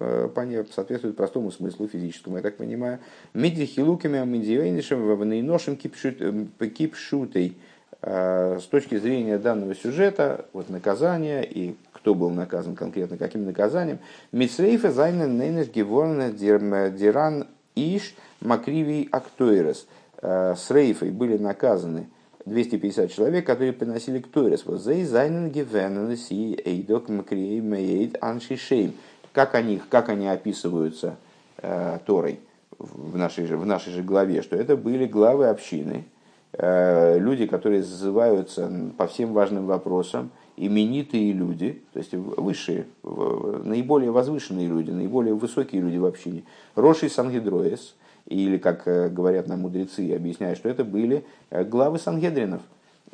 [0.73, 2.97] соответствует простому смыслу физическому, я так понимаю.
[3.35, 7.55] Мидли хилуками амидиойнишем в нейношем кипшутой.
[8.01, 13.99] С точки зрения данного сюжета, вот наказание и кто был наказан конкретно, каким наказанием.
[14.31, 19.87] Мисрейфа зайнен нейнеш геворна диран иш макривий актуэрес.
[20.21, 22.07] Э, с Рейфой были наказаны
[22.45, 24.65] 250 человек, которые приносили ктуэрес.
[24.65, 28.93] Вот зей зайнен гевенен си эйдок макрией мейд аншишейм.
[29.33, 31.17] Как они, как они описываются
[31.57, 32.39] э, Торой
[32.79, 36.05] в нашей, же, в нашей же главе, что это были главы общины,
[36.53, 44.67] э, люди, которые зазываются по всем важным вопросам, именитые люди, то есть высшие, наиболее возвышенные
[44.67, 46.43] люди, наиболее высокие люди в общине,
[46.75, 47.95] Роши Сангидроес,
[48.27, 52.61] или, как э, говорят нам мудрецы, объясняют, что это были э, главы Сангедринов.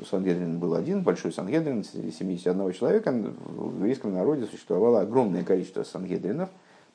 [0.10, 3.12] Сангедрин был один, большой Сангедрин, 71 человека.
[3.12, 6.50] В еврейском народе существовало огромное количество Сангедринов,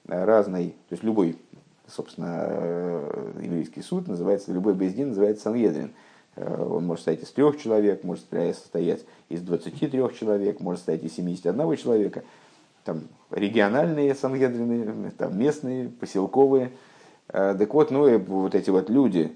[0.09, 1.39] э, разной, то есть любой,
[1.87, 3.05] собственно,
[3.41, 5.93] еврейский суд называется, любой бездин называется Сангедрин.
[6.37, 11.77] Он может состоять из трех человек, может состоять из 23 человек, может состоять из 71
[11.77, 12.23] человека.
[12.85, 16.71] Там региональные сангедрины, там местные, поселковые.
[17.29, 19.33] Э, так вот, ну и вот эти вот люди,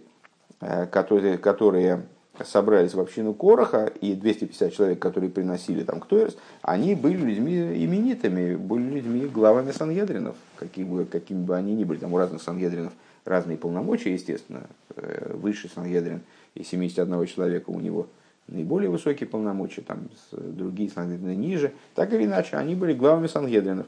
[0.60, 2.02] э, которые, которые
[2.42, 8.56] собрались в общину Короха, и 250 человек, которые приносили там Ктуэрс, они были людьми именитыми,
[8.56, 11.98] были людьми главами сангедринов, какими бы, какими бы они ни были.
[11.98, 12.92] Там у разных сангедринов
[13.24, 14.62] разные полномочия, естественно.
[14.96, 16.22] Э, высший сангедрин
[16.54, 18.06] и 71 человека у него–
[18.52, 21.72] наиболее высокие полномочия, там другие сангедрины ниже.
[21.94, 23.86] Так или иначе, они были главами сангедринов.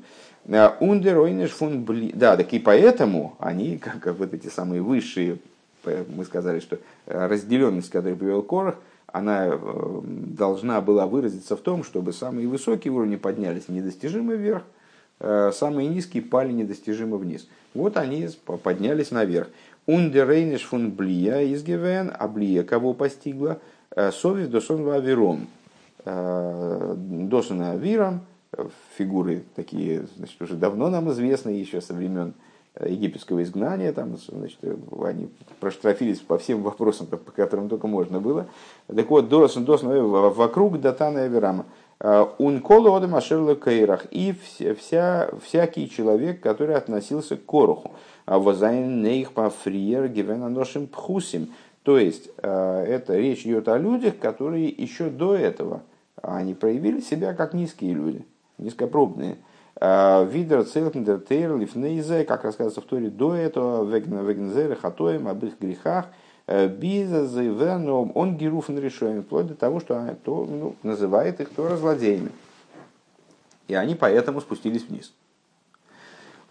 [0.48, 2.12] А, Ундер фун бли...
[2.12, 5.38] Да, так и поэтому они, как, вот эти самые высшие,
[5.84, 12.12] мы сказали, что разделенность, которую привел Корах, она э, должна была выразиться в том, чтобы
[12.12, 14.64] самые высокие уровни поднялись недостижимо вверх,
[15.20, 17.46] э, самые низкие пали недостижимо вниз.
[17.74, 18.28] Вот они
[18.62, 19.48] поднялись наверх.
[19.86, 23.60] Ундерейниш фун блия изгивен, а блия кого постигла–
[23.96, 25.46] Э, Совесть досон авиром.
[26.04, 28.20] Э, досон авиром,
[28.96, 32.34] фигуры такие, значит, уже давно нам известны, еще со времен
[32.80, 34.58] египетского изгнания, там, значит,
[35.04, 35.28] они
[35.60, 38.46] проштрафились по всем вопросам, по которым только можно было.
[38.88, 41.66] Так вот, Досон, Досон, вокруг Датана и Авирама.
[42.00, 44.06] Э, Ункола одам ашерла кейрах.
[44.10, 44.34] И
[44.78, 47.92] вся, всякий человек, который относился к Короху.
[48.26, 51.50] А возайн нейх по фриер гивена ношим пхусим
[51.84, 55.82] то есть, э, это речь идет о людях, которые еще до этого
[56.22, 58.24] они проявили себя как низкие люди,
[58.56, 59.36] низкопробные.
[59.78, 65.60] Э, Видер, Целкндер, Тейр, Лифнейзе, как рассказывается в Торе, до этого Вегнзеры, Хатоем, об их
[65.60, 66.06] грехах,
[66.46, 72.30] Биза заверном он геруфен решаем, вплоть до того, что то, ну, называет их то разладеями.
[73.68, 75.12] И они поэтому спустились вниз.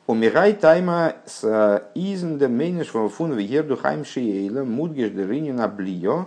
[0.07, 6.25] Умирай тайма с изн де мейнеш фун вегерду хаймшиейла мудгеш де ринина блио.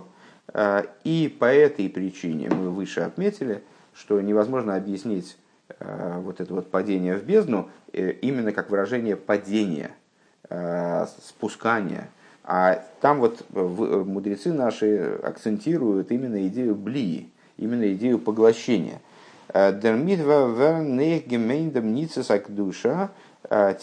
[1.03, 3.63] И по этой причине мы выше отметили,
[3.93, 5.37] что невозможно объяснить
[5.79, 9.91] вот это вот падение в бездну именно как выражение падения,
[11.27, 12.09] спускания–
[12.49, 19.01] а там вот э, э, мудрецы наши акцентируют именно идею блии, именно идею поглощения.
[19.49, 21.93] Э, Дермитва вернех гемейндам
[22.47, 23.11] душа,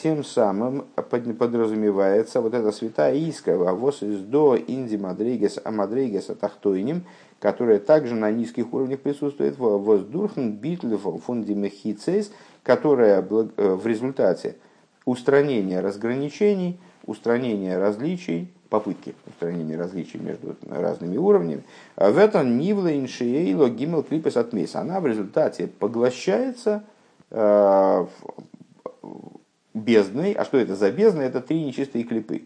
[0.00, 7.04] тем самым подразумевается вот эта святая иска, воз из до инди мадригес а мадригес тахтойним,
[7.40, 14.56] которая также на низких уровнях присутствует, воздурхан битлифом фундимехицейс, которая в результате
[15.04, 21.62] устранения разграничений– устранения различий, попытки устранения различий между разными уровнями,
[21.96, 24.74] а в этом нивла иншиейло гимел клипес отмес.
[24.74, 26.84] Она в результате поглощается
[27.30, 28.06] э,
[29.74, 30.32] бездной.
[30.32, 31.22] А что это за бездна?
[31.22, 32.42] Это три нечистые клипы.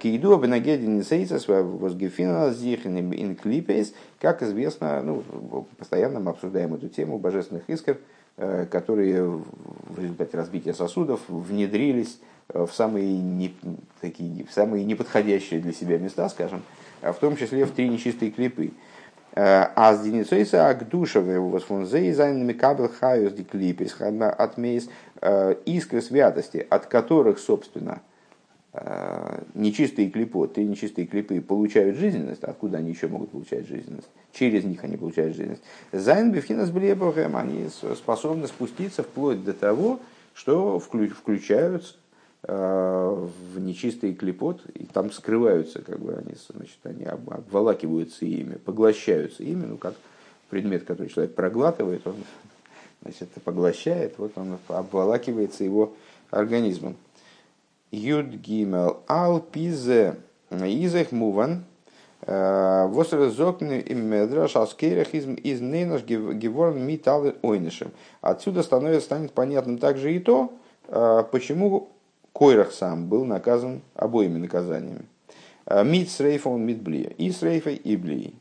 [0.00, 3.92] Кейду абенагедин сейцес возгефина зихен ин клипес.
[4.20, 7.98] Как известно, ну, постоянно мы обсуждаем эту тему божественных искр,
[8.36, 12.20] э, которые в результате разбития сосудов внедрились
[12.52, 13.54] в самые, не,
[14.00, 16.62] такие, в самые неподходящие для себя места, скажем,
[17.00, 18.72] в том числе в три нечистые клипы.
[19.32, 24.88] А с Деницойса Агдушев восфунзей зайнами кабел хаюс диклипис отмейс
[25.66, 28.00] искры святости, от которых, собственно,
[29.54, 34.08] нечистые клипы, три нечистые клипы получают жизненность, откуда они еще могут получать жизненность?
[34.32, 35.62] Через них они получают жизненность.
[35.92, 40.00] Зайн бифхинас блебахем, они способны спуститься вплоть до того,
[40.34, 41.99] что включаются Э,
[42.42, 49.66] в нечистый клепот, и там скрываются, как бы они, значит, они обволакиваются ими, поглощаются ими,
[49.66, 49.94] ну как
[50.48, 52.16] предмет, который человек проглатывает, он
[53.02, 55.94] значит, поглощает, вот он обволакивается его
[56.30, 56.96] организмом.
[57.90, 60.16] Юд гимел ал пизе
[60.50, 61.64] изех муван
[62.22, 67.90] э, Восразокны им медраш аскерах из нейнаш геворн митал ойнышем.
[68.20, 70.52] Отсюда становится станет понятным также и то,
[70.86, 71.90] э, почему
[72.40, 75.04] Койрах сам был наказан обоими наказаниями.
[75.66, 77.10] А, мид с рейфом, мид блия.
[77.18, 78.34] И с рейфой, и блией.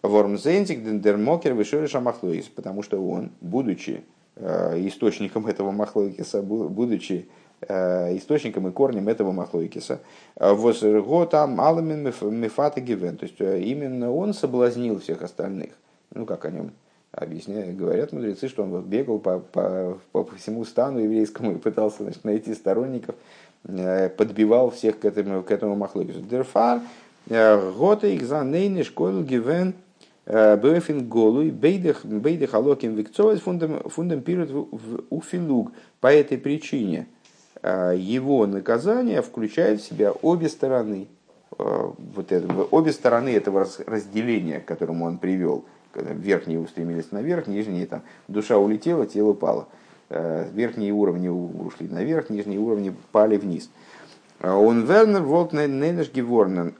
[0.00, 4.04] Вормзентик дендермокер вышел шамахлоис, потому что он, будучи
[4.36, 7.28] а, источником этого махлоикиса, будучи
[7.68, 10.00] а, источником и корнем этого махлоикиса,
[10.36, 15.74] возго там аламин мефата гивен, то есть именно он соблазнил всех остальных.
[16.14, 16.72] Ну, как о нем
[17.16, 22.24] объясняют, говорят мудрецы, что он бегал по, по, по всему стану еврейскому и пытался значит,
[22.24, 23.16] найти сторонников,
[23.64, 26.20] э, подбивал всех к этому, к этому махлокису.
[26.20, 26.82] Дерфар,
[27.28, 29.74] э, гота их за нейны школу гивен
[30.26, 34.50] э, бэфин голуй бейдех алоким викцовец фундам фундам пирот
[35.08, 35.72] уфилуг.
[36.00, 37.06] По этой причине
[37.62, 41.08] его наказание включает в себя обе стороны.
[41.58, 45.64] Вот это, обе стороны этого разделения, к которому он привел–
[45.96, 49.68] верхние устремились наверх, нижние там, душа улетела, тело упало.
[50.08, 53.70] Э, верхние уровни ушли наверх, нижние уровни пали вниз.
[54.40, 56.74] Э, он вернер волт ненеш геворнен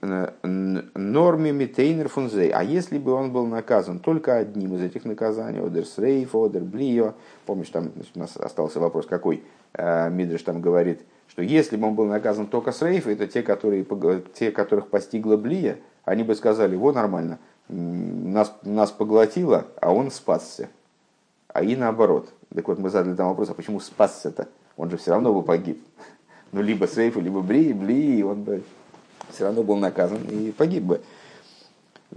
[0.94, 2.50] норме митейнер фунзей.
[2.50, 7.14] А если бы он был наказан только одним из этих наказаний, одер срейф, одер блио,
[7.46, 9.42] помнишь, там у нас остался вопрос, какой
[9.74, 13.42] э, Мидриш там говорит, что если бы он был наказан только с рейфа, это те,
[13.42, 13.85] которые,
[14.35, 20.68] те, которых постигла блия, они бы сказали, вот нормально, нас, нас поглотило, а он спасся.
[21.48, 22.29] А и наоборот.
[22.55, 24.48] Так вот, мы задали там вопрос, а почему спасся-то?
[24.76, 25.83] Он же все равно бы погиб.
[26.52, 28.62] Ну, либо Сейфу, либо Бли, Бли, он бы
[29.31, 31.00] все равно был наказан и погиб бы.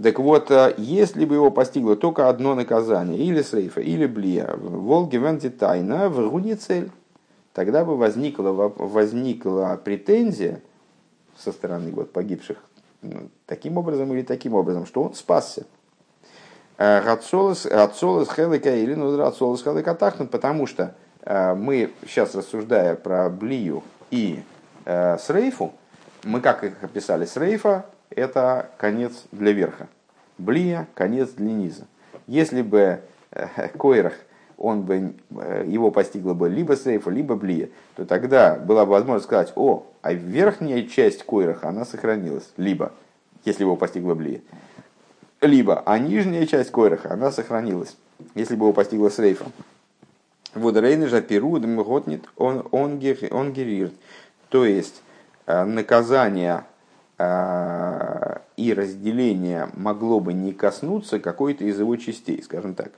[0.00, 5.16] Так вот, а если бы его постигло только одно наказание, или Сейфа, или Блия, Волги
[5.16, 6.90] Венти Тайна, в цель,
[7.52, 10.62] тогда бы возникла, возникла претензия
[11.36, 12.58] со стороны вот, погибших
[13.46, 15.64] таким образом или таким образом, что он спасся.
[16.76, 23.82] Рацолос хелика или ну рацолос хелика тахнут, потому что э, мы сейчас рассуждая про Блию
[24.10, 24.42] и
[24.86, 25.74] э, Срейфу,
[26.24, 29.88] мы как их описали, Срейфа это конец для верха,
[30.38, 31.86] Блия конец для низа.
[32.26, 33.00] Если бы
[33.30, 34.14] э, Койрах
[34.60, 35.14] он бы,
[35.66, 40.12] его постигла бы либо Срейфа, либо Блия, то тогда была бы возможность сказать, о, а
[40.12, 42.92] верхняя часть Койраха, она сохранилась, либо,
[43.44, 44.42] если его постигла Блия,
[45.40, 47.96] либо, а нижняя часть Койраха, она сохранилась,
[48.34, 49.50] если бы его постигла с рейфом.
[50.54, 53.00] Вот Рейны же перуд готнит он, он,
[53.30, 53.94] он герирт.
[54.50, 55.02] То есть,
[55.46, 56.64] э, наказание
[57.18, 62.90] э, и разделение могло бы не коснуться какой-то из его частей, скажем так.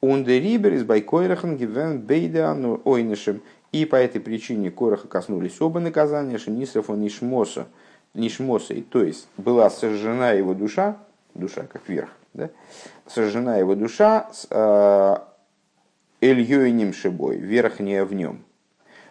[0.00, 2.52] Ундерибер из Байкойрахен гивен бейда
[2.84, 3.42] ойнышем.
[3.72, 7.68] И по этой причине Короха коснулись оба наказания, Шенисров он Нишмоса,
[8.14, 10.96] Нишмосой, то есть была сожжена его душа,
[11.34, 12.50] душа как верх, да?
[13.06, 15.16] сожжена его душа с э,
[16.20, 18.42] Эльёйним Шибой, верхняя в нем.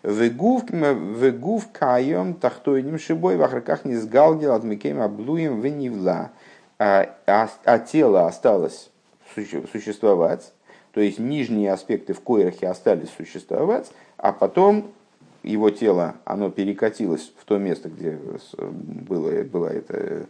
[0.04, 6.32] Вегув каем тахтойним шибой в ахраках не сгалдил от микем облуем венивла.
[6.78, 8.90] А, а, а тело осталось
[9.36, 10.54] существовать,
[11.00, 14.92] то есть нижние аспекты в койрахе остались существовать, а потом
[15.44, 18.20] его тело, оно перекатилось в то место, где
[18.58, 20.26] было, была эта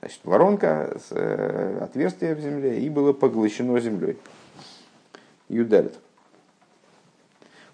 [0.00, 4.16] значит, воронка, э, отверстие в земле, и было поглощено землей.
[5.50, 5.92] Юдалит.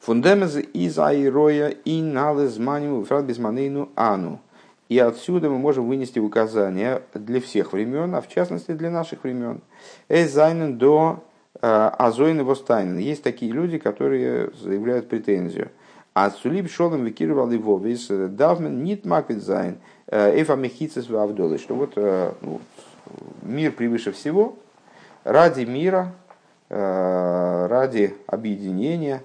[0.00, 4.40] Фундамез из аироя и налезманию фрат безманейну ану.
[4.88, 9.60] И отсюда мы можем вынести указания для всех времен, а в частности для наших времен.
[10.08, 11.22] Эйзайнен до
[11.60, 12.98] э, азойна востайнен.
[12.98, 15.70] Есть такие люди, которые заявляют претензию.
[16.12, 21.58] А сулиб шолом викировал его весь давмен нит маквит зайн эфа мехицес вавдолы.
[21.58, 22.60] Что вот э, ну,
[23.42, 24.56] мир превыше всего,
[25.24, 26.12] ради мира,
[26.68, 29.22] э, ради объединения,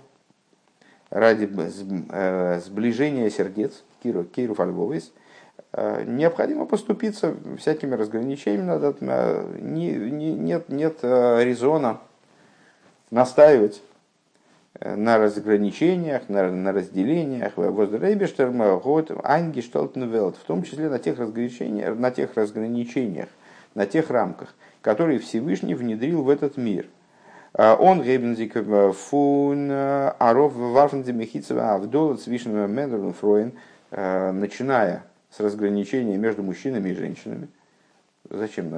[1.10, 1.50] ради
[2.10, 5.12] э, сближения сердец, Фальвовис,
[5.74, 8.68] э, необходимо поступиться всякими разграничениями.
[8.68, 12.00] Надо, э, не, не, нет, нет резона
[13.12, 13.82] настаивать
[14.80, 17.64] на разграничениях, на, на разделениях, в
[20.46, 23.30] том числе на тех, разграничениях, на тех разграничениях,
[23.74, 26.88] на тех рамках, которые Всевышний внедрил в этот мир–
[27.58, 33.54] Э, он гейбензик э, фун э, аров варфензе мехицева авдола цвишного мендерн фроен,
[33.92, 37.48] начиная с разграничения между мужчинами и женщинами.
[38.30, 38.70] Зачем?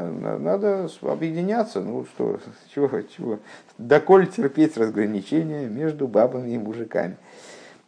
[0.43, 1.81] Надо объединяться.
[1.81, 2.39] Ну что,
[2.73, 3.39] чего, чего?
[3.77, 7.17] Доколь терпеть разграничения между бабами и мужиками.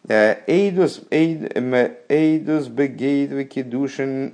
[0.07, 4.33] Эйдус, эйдус бегейдвеки душин,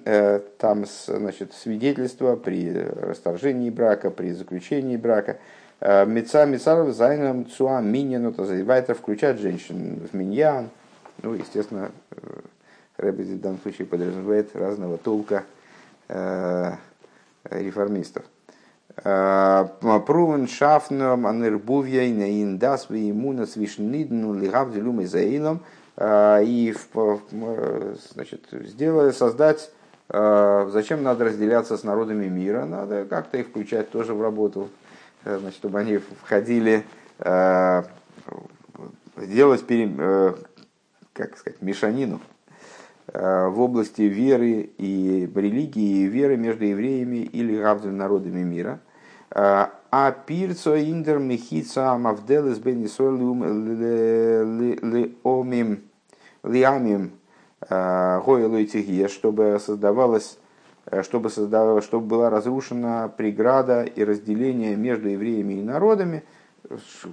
[0.59, 5.37] там, значит, свидетельство при расторжении брака, при заключении брака–
[5.81, 10.69] Э, Меца Мецаров Зайном Цуа Миньяну Тазаевайтер включать женщин в Миньян.
[11.21, 12.15] Ну, естественно, э,
[12.97, 15.43] Рэбби в данном случае подразумевает разного толка
[16.07, 16.71] э,
[17.49, 18.25] реформистов.
[18.95, 25.59] Прувен шафном анербувья и наиндас веймуна свишнидну лигавделюм и заилом.
[26.01, 26.73] И
[28.13, 29.71] значит, сделали, создать
[30.07, 32.65] Зачем надо разделяться с народами мира?
[32.65, 34.69] Надо как-то их включать тоже в работу
[35.25, 36.85] Э, значит, чтобы они входили,
[37.19, 37.83] э,
[39.17, 40.33] делать э,
[41.13, 42.21] как сказать, мешанину
[43.17, 48.79] в области веры и религии и веры между евреями или равными народами мира.
[49.31, 52.83] А пирцо индер мехица мавделес бен
[54.83, 55.83] лиомим
[56.43, 57.11] лиамим
[57.69, 60.37] гойлойтигия, чтобы создавалось
[60.85, 61.83] Э, чтобы, создав...
[61.83, 66.23] чтобы была разрушена преграда и разделение между евреями и народами.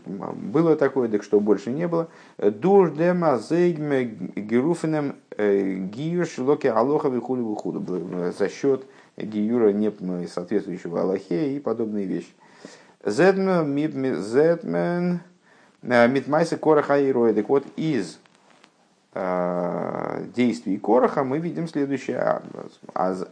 [0.07, 2.09] Было такое, так что больше не было.
[2.39, 7.83] Дурдема зейгме геруфеnem э, гиюр шилоки алоха вихули вихуду.
[8.13, 8.85] Э, за счет
[9.17, 12.33] гиюра не соответствующего Аллахе и подобные вещи.
[13.05, 13.73] Зедмен
[15.83, 18.22] митмайса кораха и Так вот, из Э,
[19.15, 22.41] действий Короха мы видим следующее.
[22.95, 23.25] Аз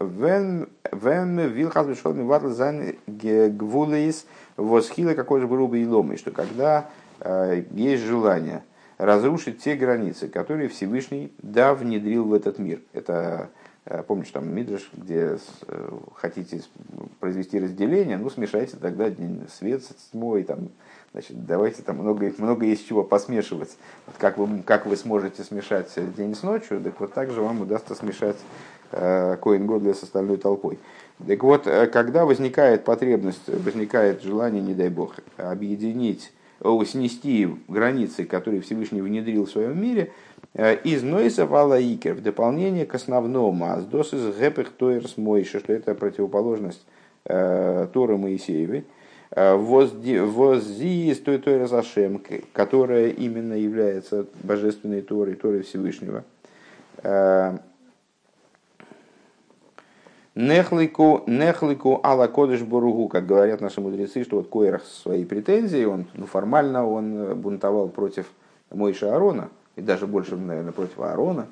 [0.00, 6.88] вен вилхаз бешолми ватл зан гвулейс восхила какой же грубый ломы, что когда
[7.20, 8.62] э, есть желание
[8.96, 12.80] разрушить те границы, которые Всевышний да внедрил в этот мир.
[12.92, 13.48] Это
[13.86, 15.38] э, помнишь там Мидриш, где
[16.14, 16.62] хотите
[17.18, 19.10] произвести разделение, ну смешайте тогда
[19.48, 20.68] свет с тьмой, там
[21.12, 23.76] Значит, давайте там много, много есть чего посмешивать.
[24.06, 27.62] Вот как, вы, как вы сможете смешать день с ночью, так вот так же вам
[27.62, 28.36] удастся смешать
[28.92, 30.78] э, Коин с остальной толпой.
[31.26, 36.30] Так вот, э, когда возникает потребность, возникает желание, не дай бог, объединить,
[36.84, 40.12] снести границы, которые Всевышний внедрил в своем мире,
[40.54, 45.72] э, из Нойса Валаикер в дополнение к основному, а с из Гепех Тойерс Мойша, что
[45.72, 46.84] это противоположность
[47.24, 48.84] э, Торы Моисеевой,
[49.38, 52.20] Воззи из той Торы Зашем,
[52.52, 56.24] которая именно является божественной Торой, Торой Всевышнего.
[57.02, 57.58] Э,
[60.34, 66.06] нехлику, нехлику ала кодыш боругу, как говорят наши мудрецы, что вот Койрах свои претензии, он
[66.14, 68.26] ну, формально он бунтовал против
[68.70, 71.46] Мойша Аарона, и даже больше, наверное, против Аарона,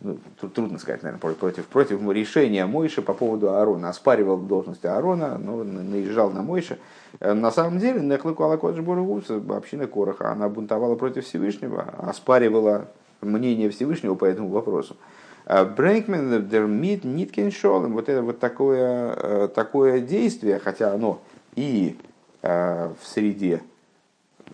[0.00, 0.16] ну,
[0.54, 6.30] трудно сказать, наверное, против, против решения Мойши по поводу Аарона, оспаривал должность Аарона, но наезжал
[6.30, 6.78] на Мойши.
[7.18, 12.88] Э, на самом деле, Нехлыку Алакодж Бургус, община Короха, она бунтовала против Всевышнего, оспаривала
[13.20, 14.96] мнение Всевышнего по этому вопросу.
[15.46, 21.20] Брейкмен, Дермит, Ниткин Шолем, вот это вот такое, э, такое действие, хотя оно
[21.56, 21.98] и
[22.40, 23.62] в среде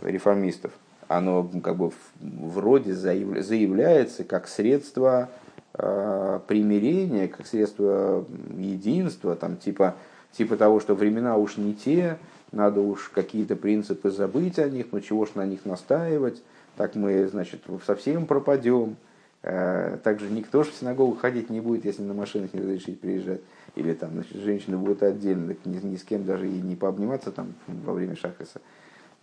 [0.00, 0.72] реформистов
[1.08, 5.30] оно как бы вроде заявляется как средство
[5.74, 8.24] э, примирения, как средство
[8.56, 9.96] единства, там, типа,
[10.32, 12.18] типа того, что времена уж не те,
[12.52, 16.42] надо уж какие-то принципы забыть о них, но чего ж на них настаивать,
[16.76, 18.96] так мы, значит, совсем пропадем.
[19.42, 23.42] Э, также никто же в синагогу ходить не будет, если на машинах не разрешить приезжать.
[23.76, 27.54] Или там, значит, женщины будут отдельно, ни, ни с кем даже и не пообниматься там
[27.66, 28.60] во время шахриса.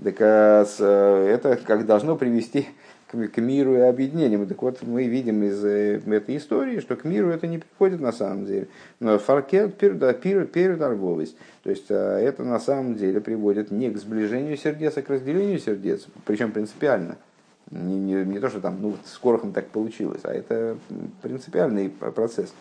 [0.03, 2.67] Так а э, это как должно привести
[3.11, 4.47] к миру и объединению.
[4.47, 8.11] Так вот, мы видим из э, этой истории, что к миру это не приходит на
[8.11, 8.67] самом деле.
[8.99, 11.35] Но фаркет переторговость.
[11.63, 15.59] То есть э, это на самом деле приводит не к сближению сердец, а к разделению
[15.59, 16.07] сердец.
[16.25, 17.17] Причем принципиально.
[17.69, 20.77] Не, не, не то, что там ну, с Корохом так получилось, а это
[21.21, 22.53] принципиальный процесс.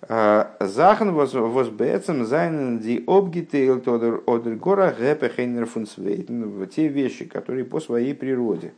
[0.00, 6.30] Захан возбецем зайнен ди обгитейл тодер одер гора гэпе хейнер фунсвейт.
[6.30, 8.72] Ну, те вещи, которые по своей природе,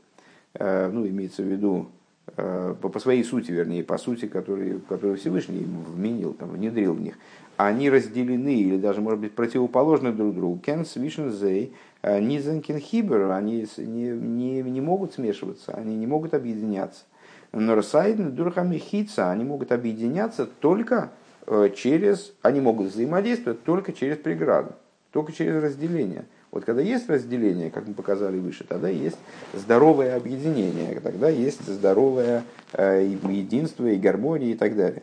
[0.55, 1.89] э, ну, имеется в виду,
[2.37, 7.19] э, по, своей сути, вернее, по сути, которые, которые Всевышний вменил, там, внедрил в них,
[7.59, 10.59] они разделены или даже, может быть, противоположны друг другу.
[10.59, 16.33] Кен свишен зей, э, низенкин хибер, они не, не, не могут смешиваться, они не могут
[16.33, 17.05] объединяться.
[17.53, 21.11] Норсайден, Дурхами Хица, они могут объединяться только
[21.47, 24.73] э, через, они могут взаимодействовать только через преграду,
[25.13, 26.25] только через разделение.
[26.51, 29.19] Вот когда есть разделение, как мы показали выше, тогда есть
[29.53, 35.03] здоровое объединение, тогда есть здоровое э, единство и гармония и так далее.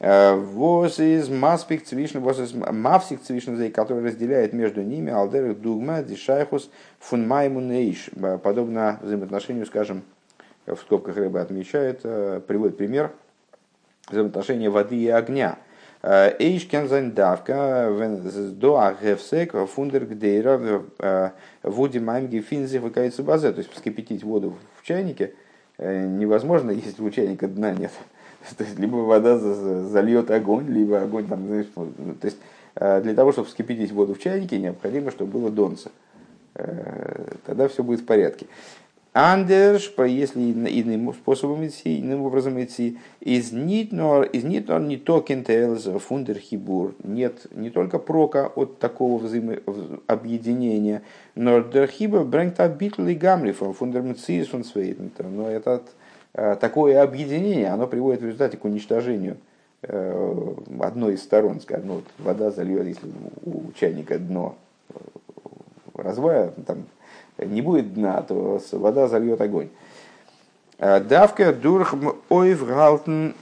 [0.00, 6.02] Э, воз из маспик цвишн, воз из мавсик цвишн, который разделяет между ними алдерах дугма,
[6.02, 6.70] дишайхус,
[7.00, 8.10] фунмаймунейш,
[8.42, 10.02] подобно взаимоотношению, скажем,
[10.66, 13.12] в скобках рыба отмечает, э, приводит пример
[14.08, 15.58] взаимоотношения воды и огня.
[16.02, 17.90] Э, Эйш кензайн давка
[18.52, 21.30] до агевсек фундер гдейра э,
[21.62, 23.52] вуди маймги финзи выкается базе.
[23.52, 25.34] То есть вскипятить воду в чайнике
[25.78, 27.92] невозможно, если у чайника дна нет.
[28.56, 32.38] То есть либо вода зальет огонь, либо огонь там, знаешь, то есть
[32.74, 35.90] для того, чтобы вскипятить воду в чайнике, необходимо, чтобы было донце.
[37.44, 38.46] Тогда все будет в порядке.
[39.14, 43.52] Андерш, если иным способом идти, иным образом идти, из
[44.24, 45.44] из нитнор не токен
[45.98, 46.94] фундер хибур.
[47.04, 51.02] Нет не только прока от такого взаимообъединения,
[51.34, 54.02] но дер хибур брэнгт битл и гамли фундер
[55.28, 55.82] Но это
[56.32, 59.36] э, такое объединение, оно приводит в результате к уничтожению
[59.82, 63.08] э, одной из сторон, скажем, ну, вот вода зальет, если
[63.44, 64.56] у чайника дно
[64.88, 64.94] э,
[65.96, 66.86] развая, там
[67.44, 69.68] не будет дна, то вода зальет огонь.
[70.78, 71.94] Э, давка дурх
[72.28, 73.34] ойв галтен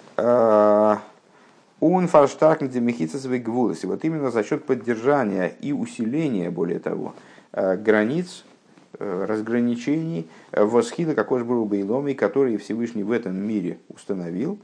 [1.80, 3.86] он фарштаркен демихицесвей гвулоси.
[3.86, 7.14] Вот именно за счет поддержания и усиления, более того,
[7.52, 8.44] э, границ,
[8.98, 14.58] э, разграничений, восхида, какой же был бы которые Всевышний в этом мире установил,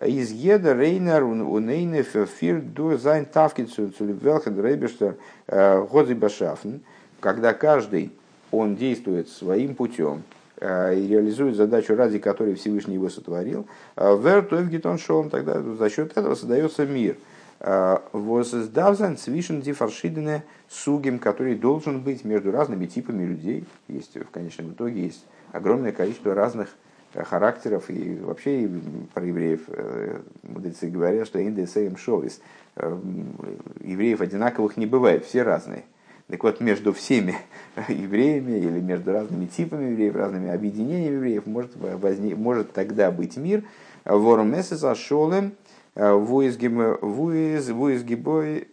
[0.00, 5.16] из еда рейнер унейне фир до зайн тавкицу цулевелхен рейбештер
[5.46, 6.80] годзи
[7.20, 8.10] когда каждый
[8.52, 10.22] он действует своим путем
[10.60, 16.34] э, и реализует задачу, ради которой Всевышний его сотворил, э, шоум, тогда за счет этого
[16.36, 17.16] создается мир.
[17.60, 23.64] Э, Воздавзан свишен дифаршидене сугим, который должен быть между разными типами людей.
[23.88, 26.68] Есть в конечном итоге есть огромное количество разных
[27.14, 28.70] характеров и вообще
[29.12, 29.60] про евреев
[30.42, 32.40] мудрецы говорят, что индесеем шовис.
[32.74, 35.84] Евреев одинаковых не бывает, все разные.
[36.32, 37.36] Так вот, между всеми
[37.88, 43.64] евреями или между разными типами евреев, разными объединениями евреев может, возник, может тогда быть мир.
[44.06, 45.52] Вором месяца шолем
[45.94, 46.96] вуизгибой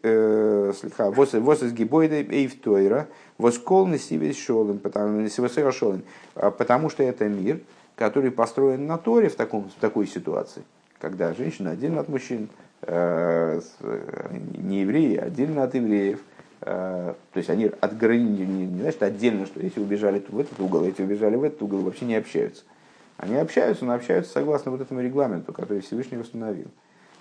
[0.01, 4.79] э, слегка восизгибой эйвтойра воскол себе шолем
[6.35, 7.59] потому что это мир
[7.97, 10.63] который построен на Торе в, таком, в такой ситуации,
[11.01, 12.47] когда женщина отдельно от мужчин,
[12.83, 13.59] э,
[14.57, 16.28] не евреи, а отдельно от евреев, Э,
[16.69, 21.35] то есть они отграничены, не, значит отдельно, что эти убежали в этот угол, эти убежали
[21.35, 22.63] в этот угол, вообще не общаются.
[23.17, 26.67] Они общаются, но общаются согласно вот этому регламенту, который Всевышний установил.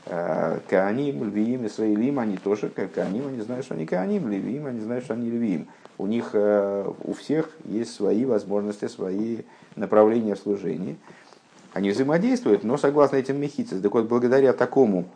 [0.07, 4.81] Э, Кааним, Львиим, Исраилим, они тоже, как Кааним, они знают, что они Кааним, Львиим, они
[4.81, 5.67] знают, что они Львиим.
[5.99, 9.39] У них, э, у всех есть свои возможности, свои
[9.77, 10.97] направления в служении.
[11.73, 13.81] Они взаимодействуют, но согласно этим мехицис.
[13.81, 15.07] Так вот, благодаря такому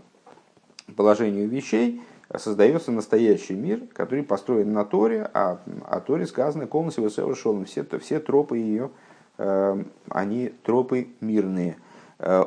[0.96, 2.02] положению вещей
[2.38, 5.58] создается настоящий мир, который построен на Торе, а
[5.88, 7.64] о Торе сказано «Комнас его совершенным».
[7.64, 8.90] Все, все тропы ее,
[9.38, 11.76] э, они тропы мирные.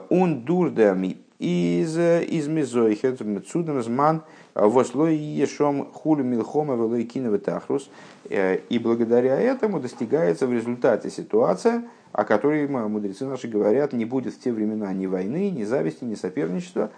[0.10, 4.24] Он дурдами из из мизойхет цудом зман
[4.54, 7.90] вослой ешом хулю милхома велойкиновый тахрус.
[8.30, 11.84] И благодаря этому достигается в результате ситуация,
[12.14, 16.16] о которой мудрецы наши говорят, не будет в те времена ни войны, ни зависти, ни
[16.16, 16.92] соперничества.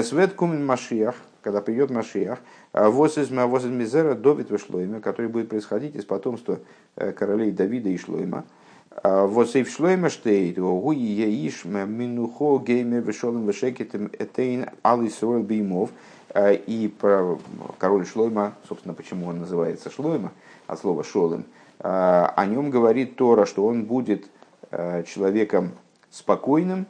[0.00, 2.40] Эсвет кумен Машиях, когда придет Машиях,
[2.72, 6.58] воз из Мизера Довид Шлойма, который будет происходить из потомства
[7.16, 8.44] королей Давида и Шлойма.
[9.04, 15.90] Вот и в шлойме штейт, гуи яиш минухо геймер вешолем вешекетем этейн алисрой беймов.
[16.36, 17.38] И про
[17.78, 20.32] король Шлойма, собственно, почему он называется Шлойма,
[20.66, 21.44] от слова Шолем,
[21.78, 24.26] о нем говорит Тора, что он будет
[24.70, 25.70] человеком
[26.10, 26.86] спокойным,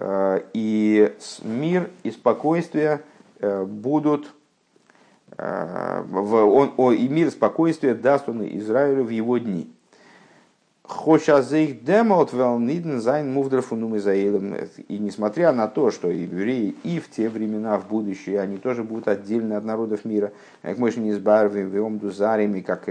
[0.00, 3.02] и мир и спокойствие
[3.40, 4.32] будут
[5.36, 9.70] он, о, и мир и спокойствие даст он Израилю в его дни.
[10.84, 13.96] Хошазейх демот велниден зайн мувдрафунум.
[13.96, 19.06] И несмотря на то, что евреи и в те времена, в будущее, они тоже будут
[19.06, 20.32] отдельно от народов мира,
[20.62, 22.88] как мы не избавим, вем дузарими, как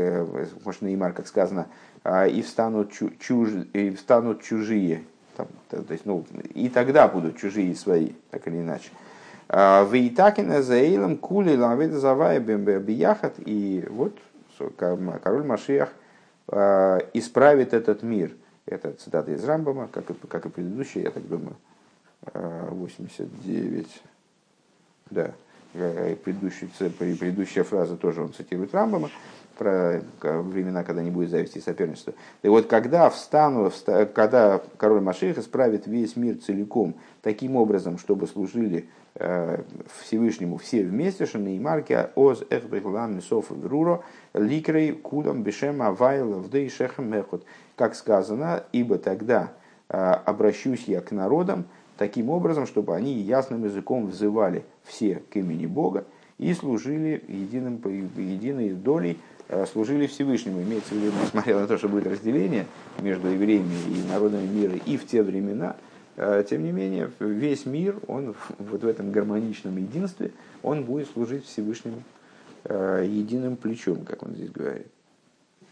[0.63, 1.65] может Неймар, как сказано,
[2.05, 5.03] и встанут, чуж, и встанут чужие.
[5.37, 8.89] Там, то, есть, ну, и тогда будут чужие свои, так или иначе.
[9.47, 12.43] Вейтакина заилом кули лаведа завая.
[13.45, 14.17] И вот
[14.77, 15.89] король Машиях–
[16.49, 18.31] Э, исправит этот мир.
[18.65, 21.55] Это цитата из Рамбама, как и, как и предыдущая, я так думаю,
[22.33, 23.85] 89.
[23.85, 23.89] Э,
[25.09, 25.31] да,
[25.73, 29.09] э, предыдущая, предыдущая фраза тоже он цитирует Рамбама
[29.57, 32.13] про времена, когда не будет зависти соперничества.
[32.43, 33.71] И вот когда встану,
[34.13, 38.87] когда король Машех исправит весь мир целиком таким образом, чтобы служили
[39.19, 39.63] Э,
[39.99, 44.03] Всевышнему все вместе, что Неймарке оз эхбехлам мисоф вруро
[44.35, 47.43] ликрей кудам бешем авайл вдей шехам мехот.
[47.75, 49.53] Как сказано, ибо тогда
[49.89, 51.65] э, обращусь я к народам
[51.97, 56.05] таким образом, чтобы они ясным языком взывали все к имени Бога
[56.37, 57.81] и служили единым,
[58.17, 59.17] единой долей,
[59.71, 60.61] служили Всевышнему.
[60.61, 62.65] Имеется в виду, несмотря на то, что будет разделение
[62.99, 65.75] между евреями и народами мира и в те времена–
[66.17, 70.31] Э, тем не менее, весь мир, он вот в этом гармоничном единстве,
[70.63, 72.01] он будет служить Всевышнему
[72.63, 74.87] э, единым плечом, как он здесь говорит.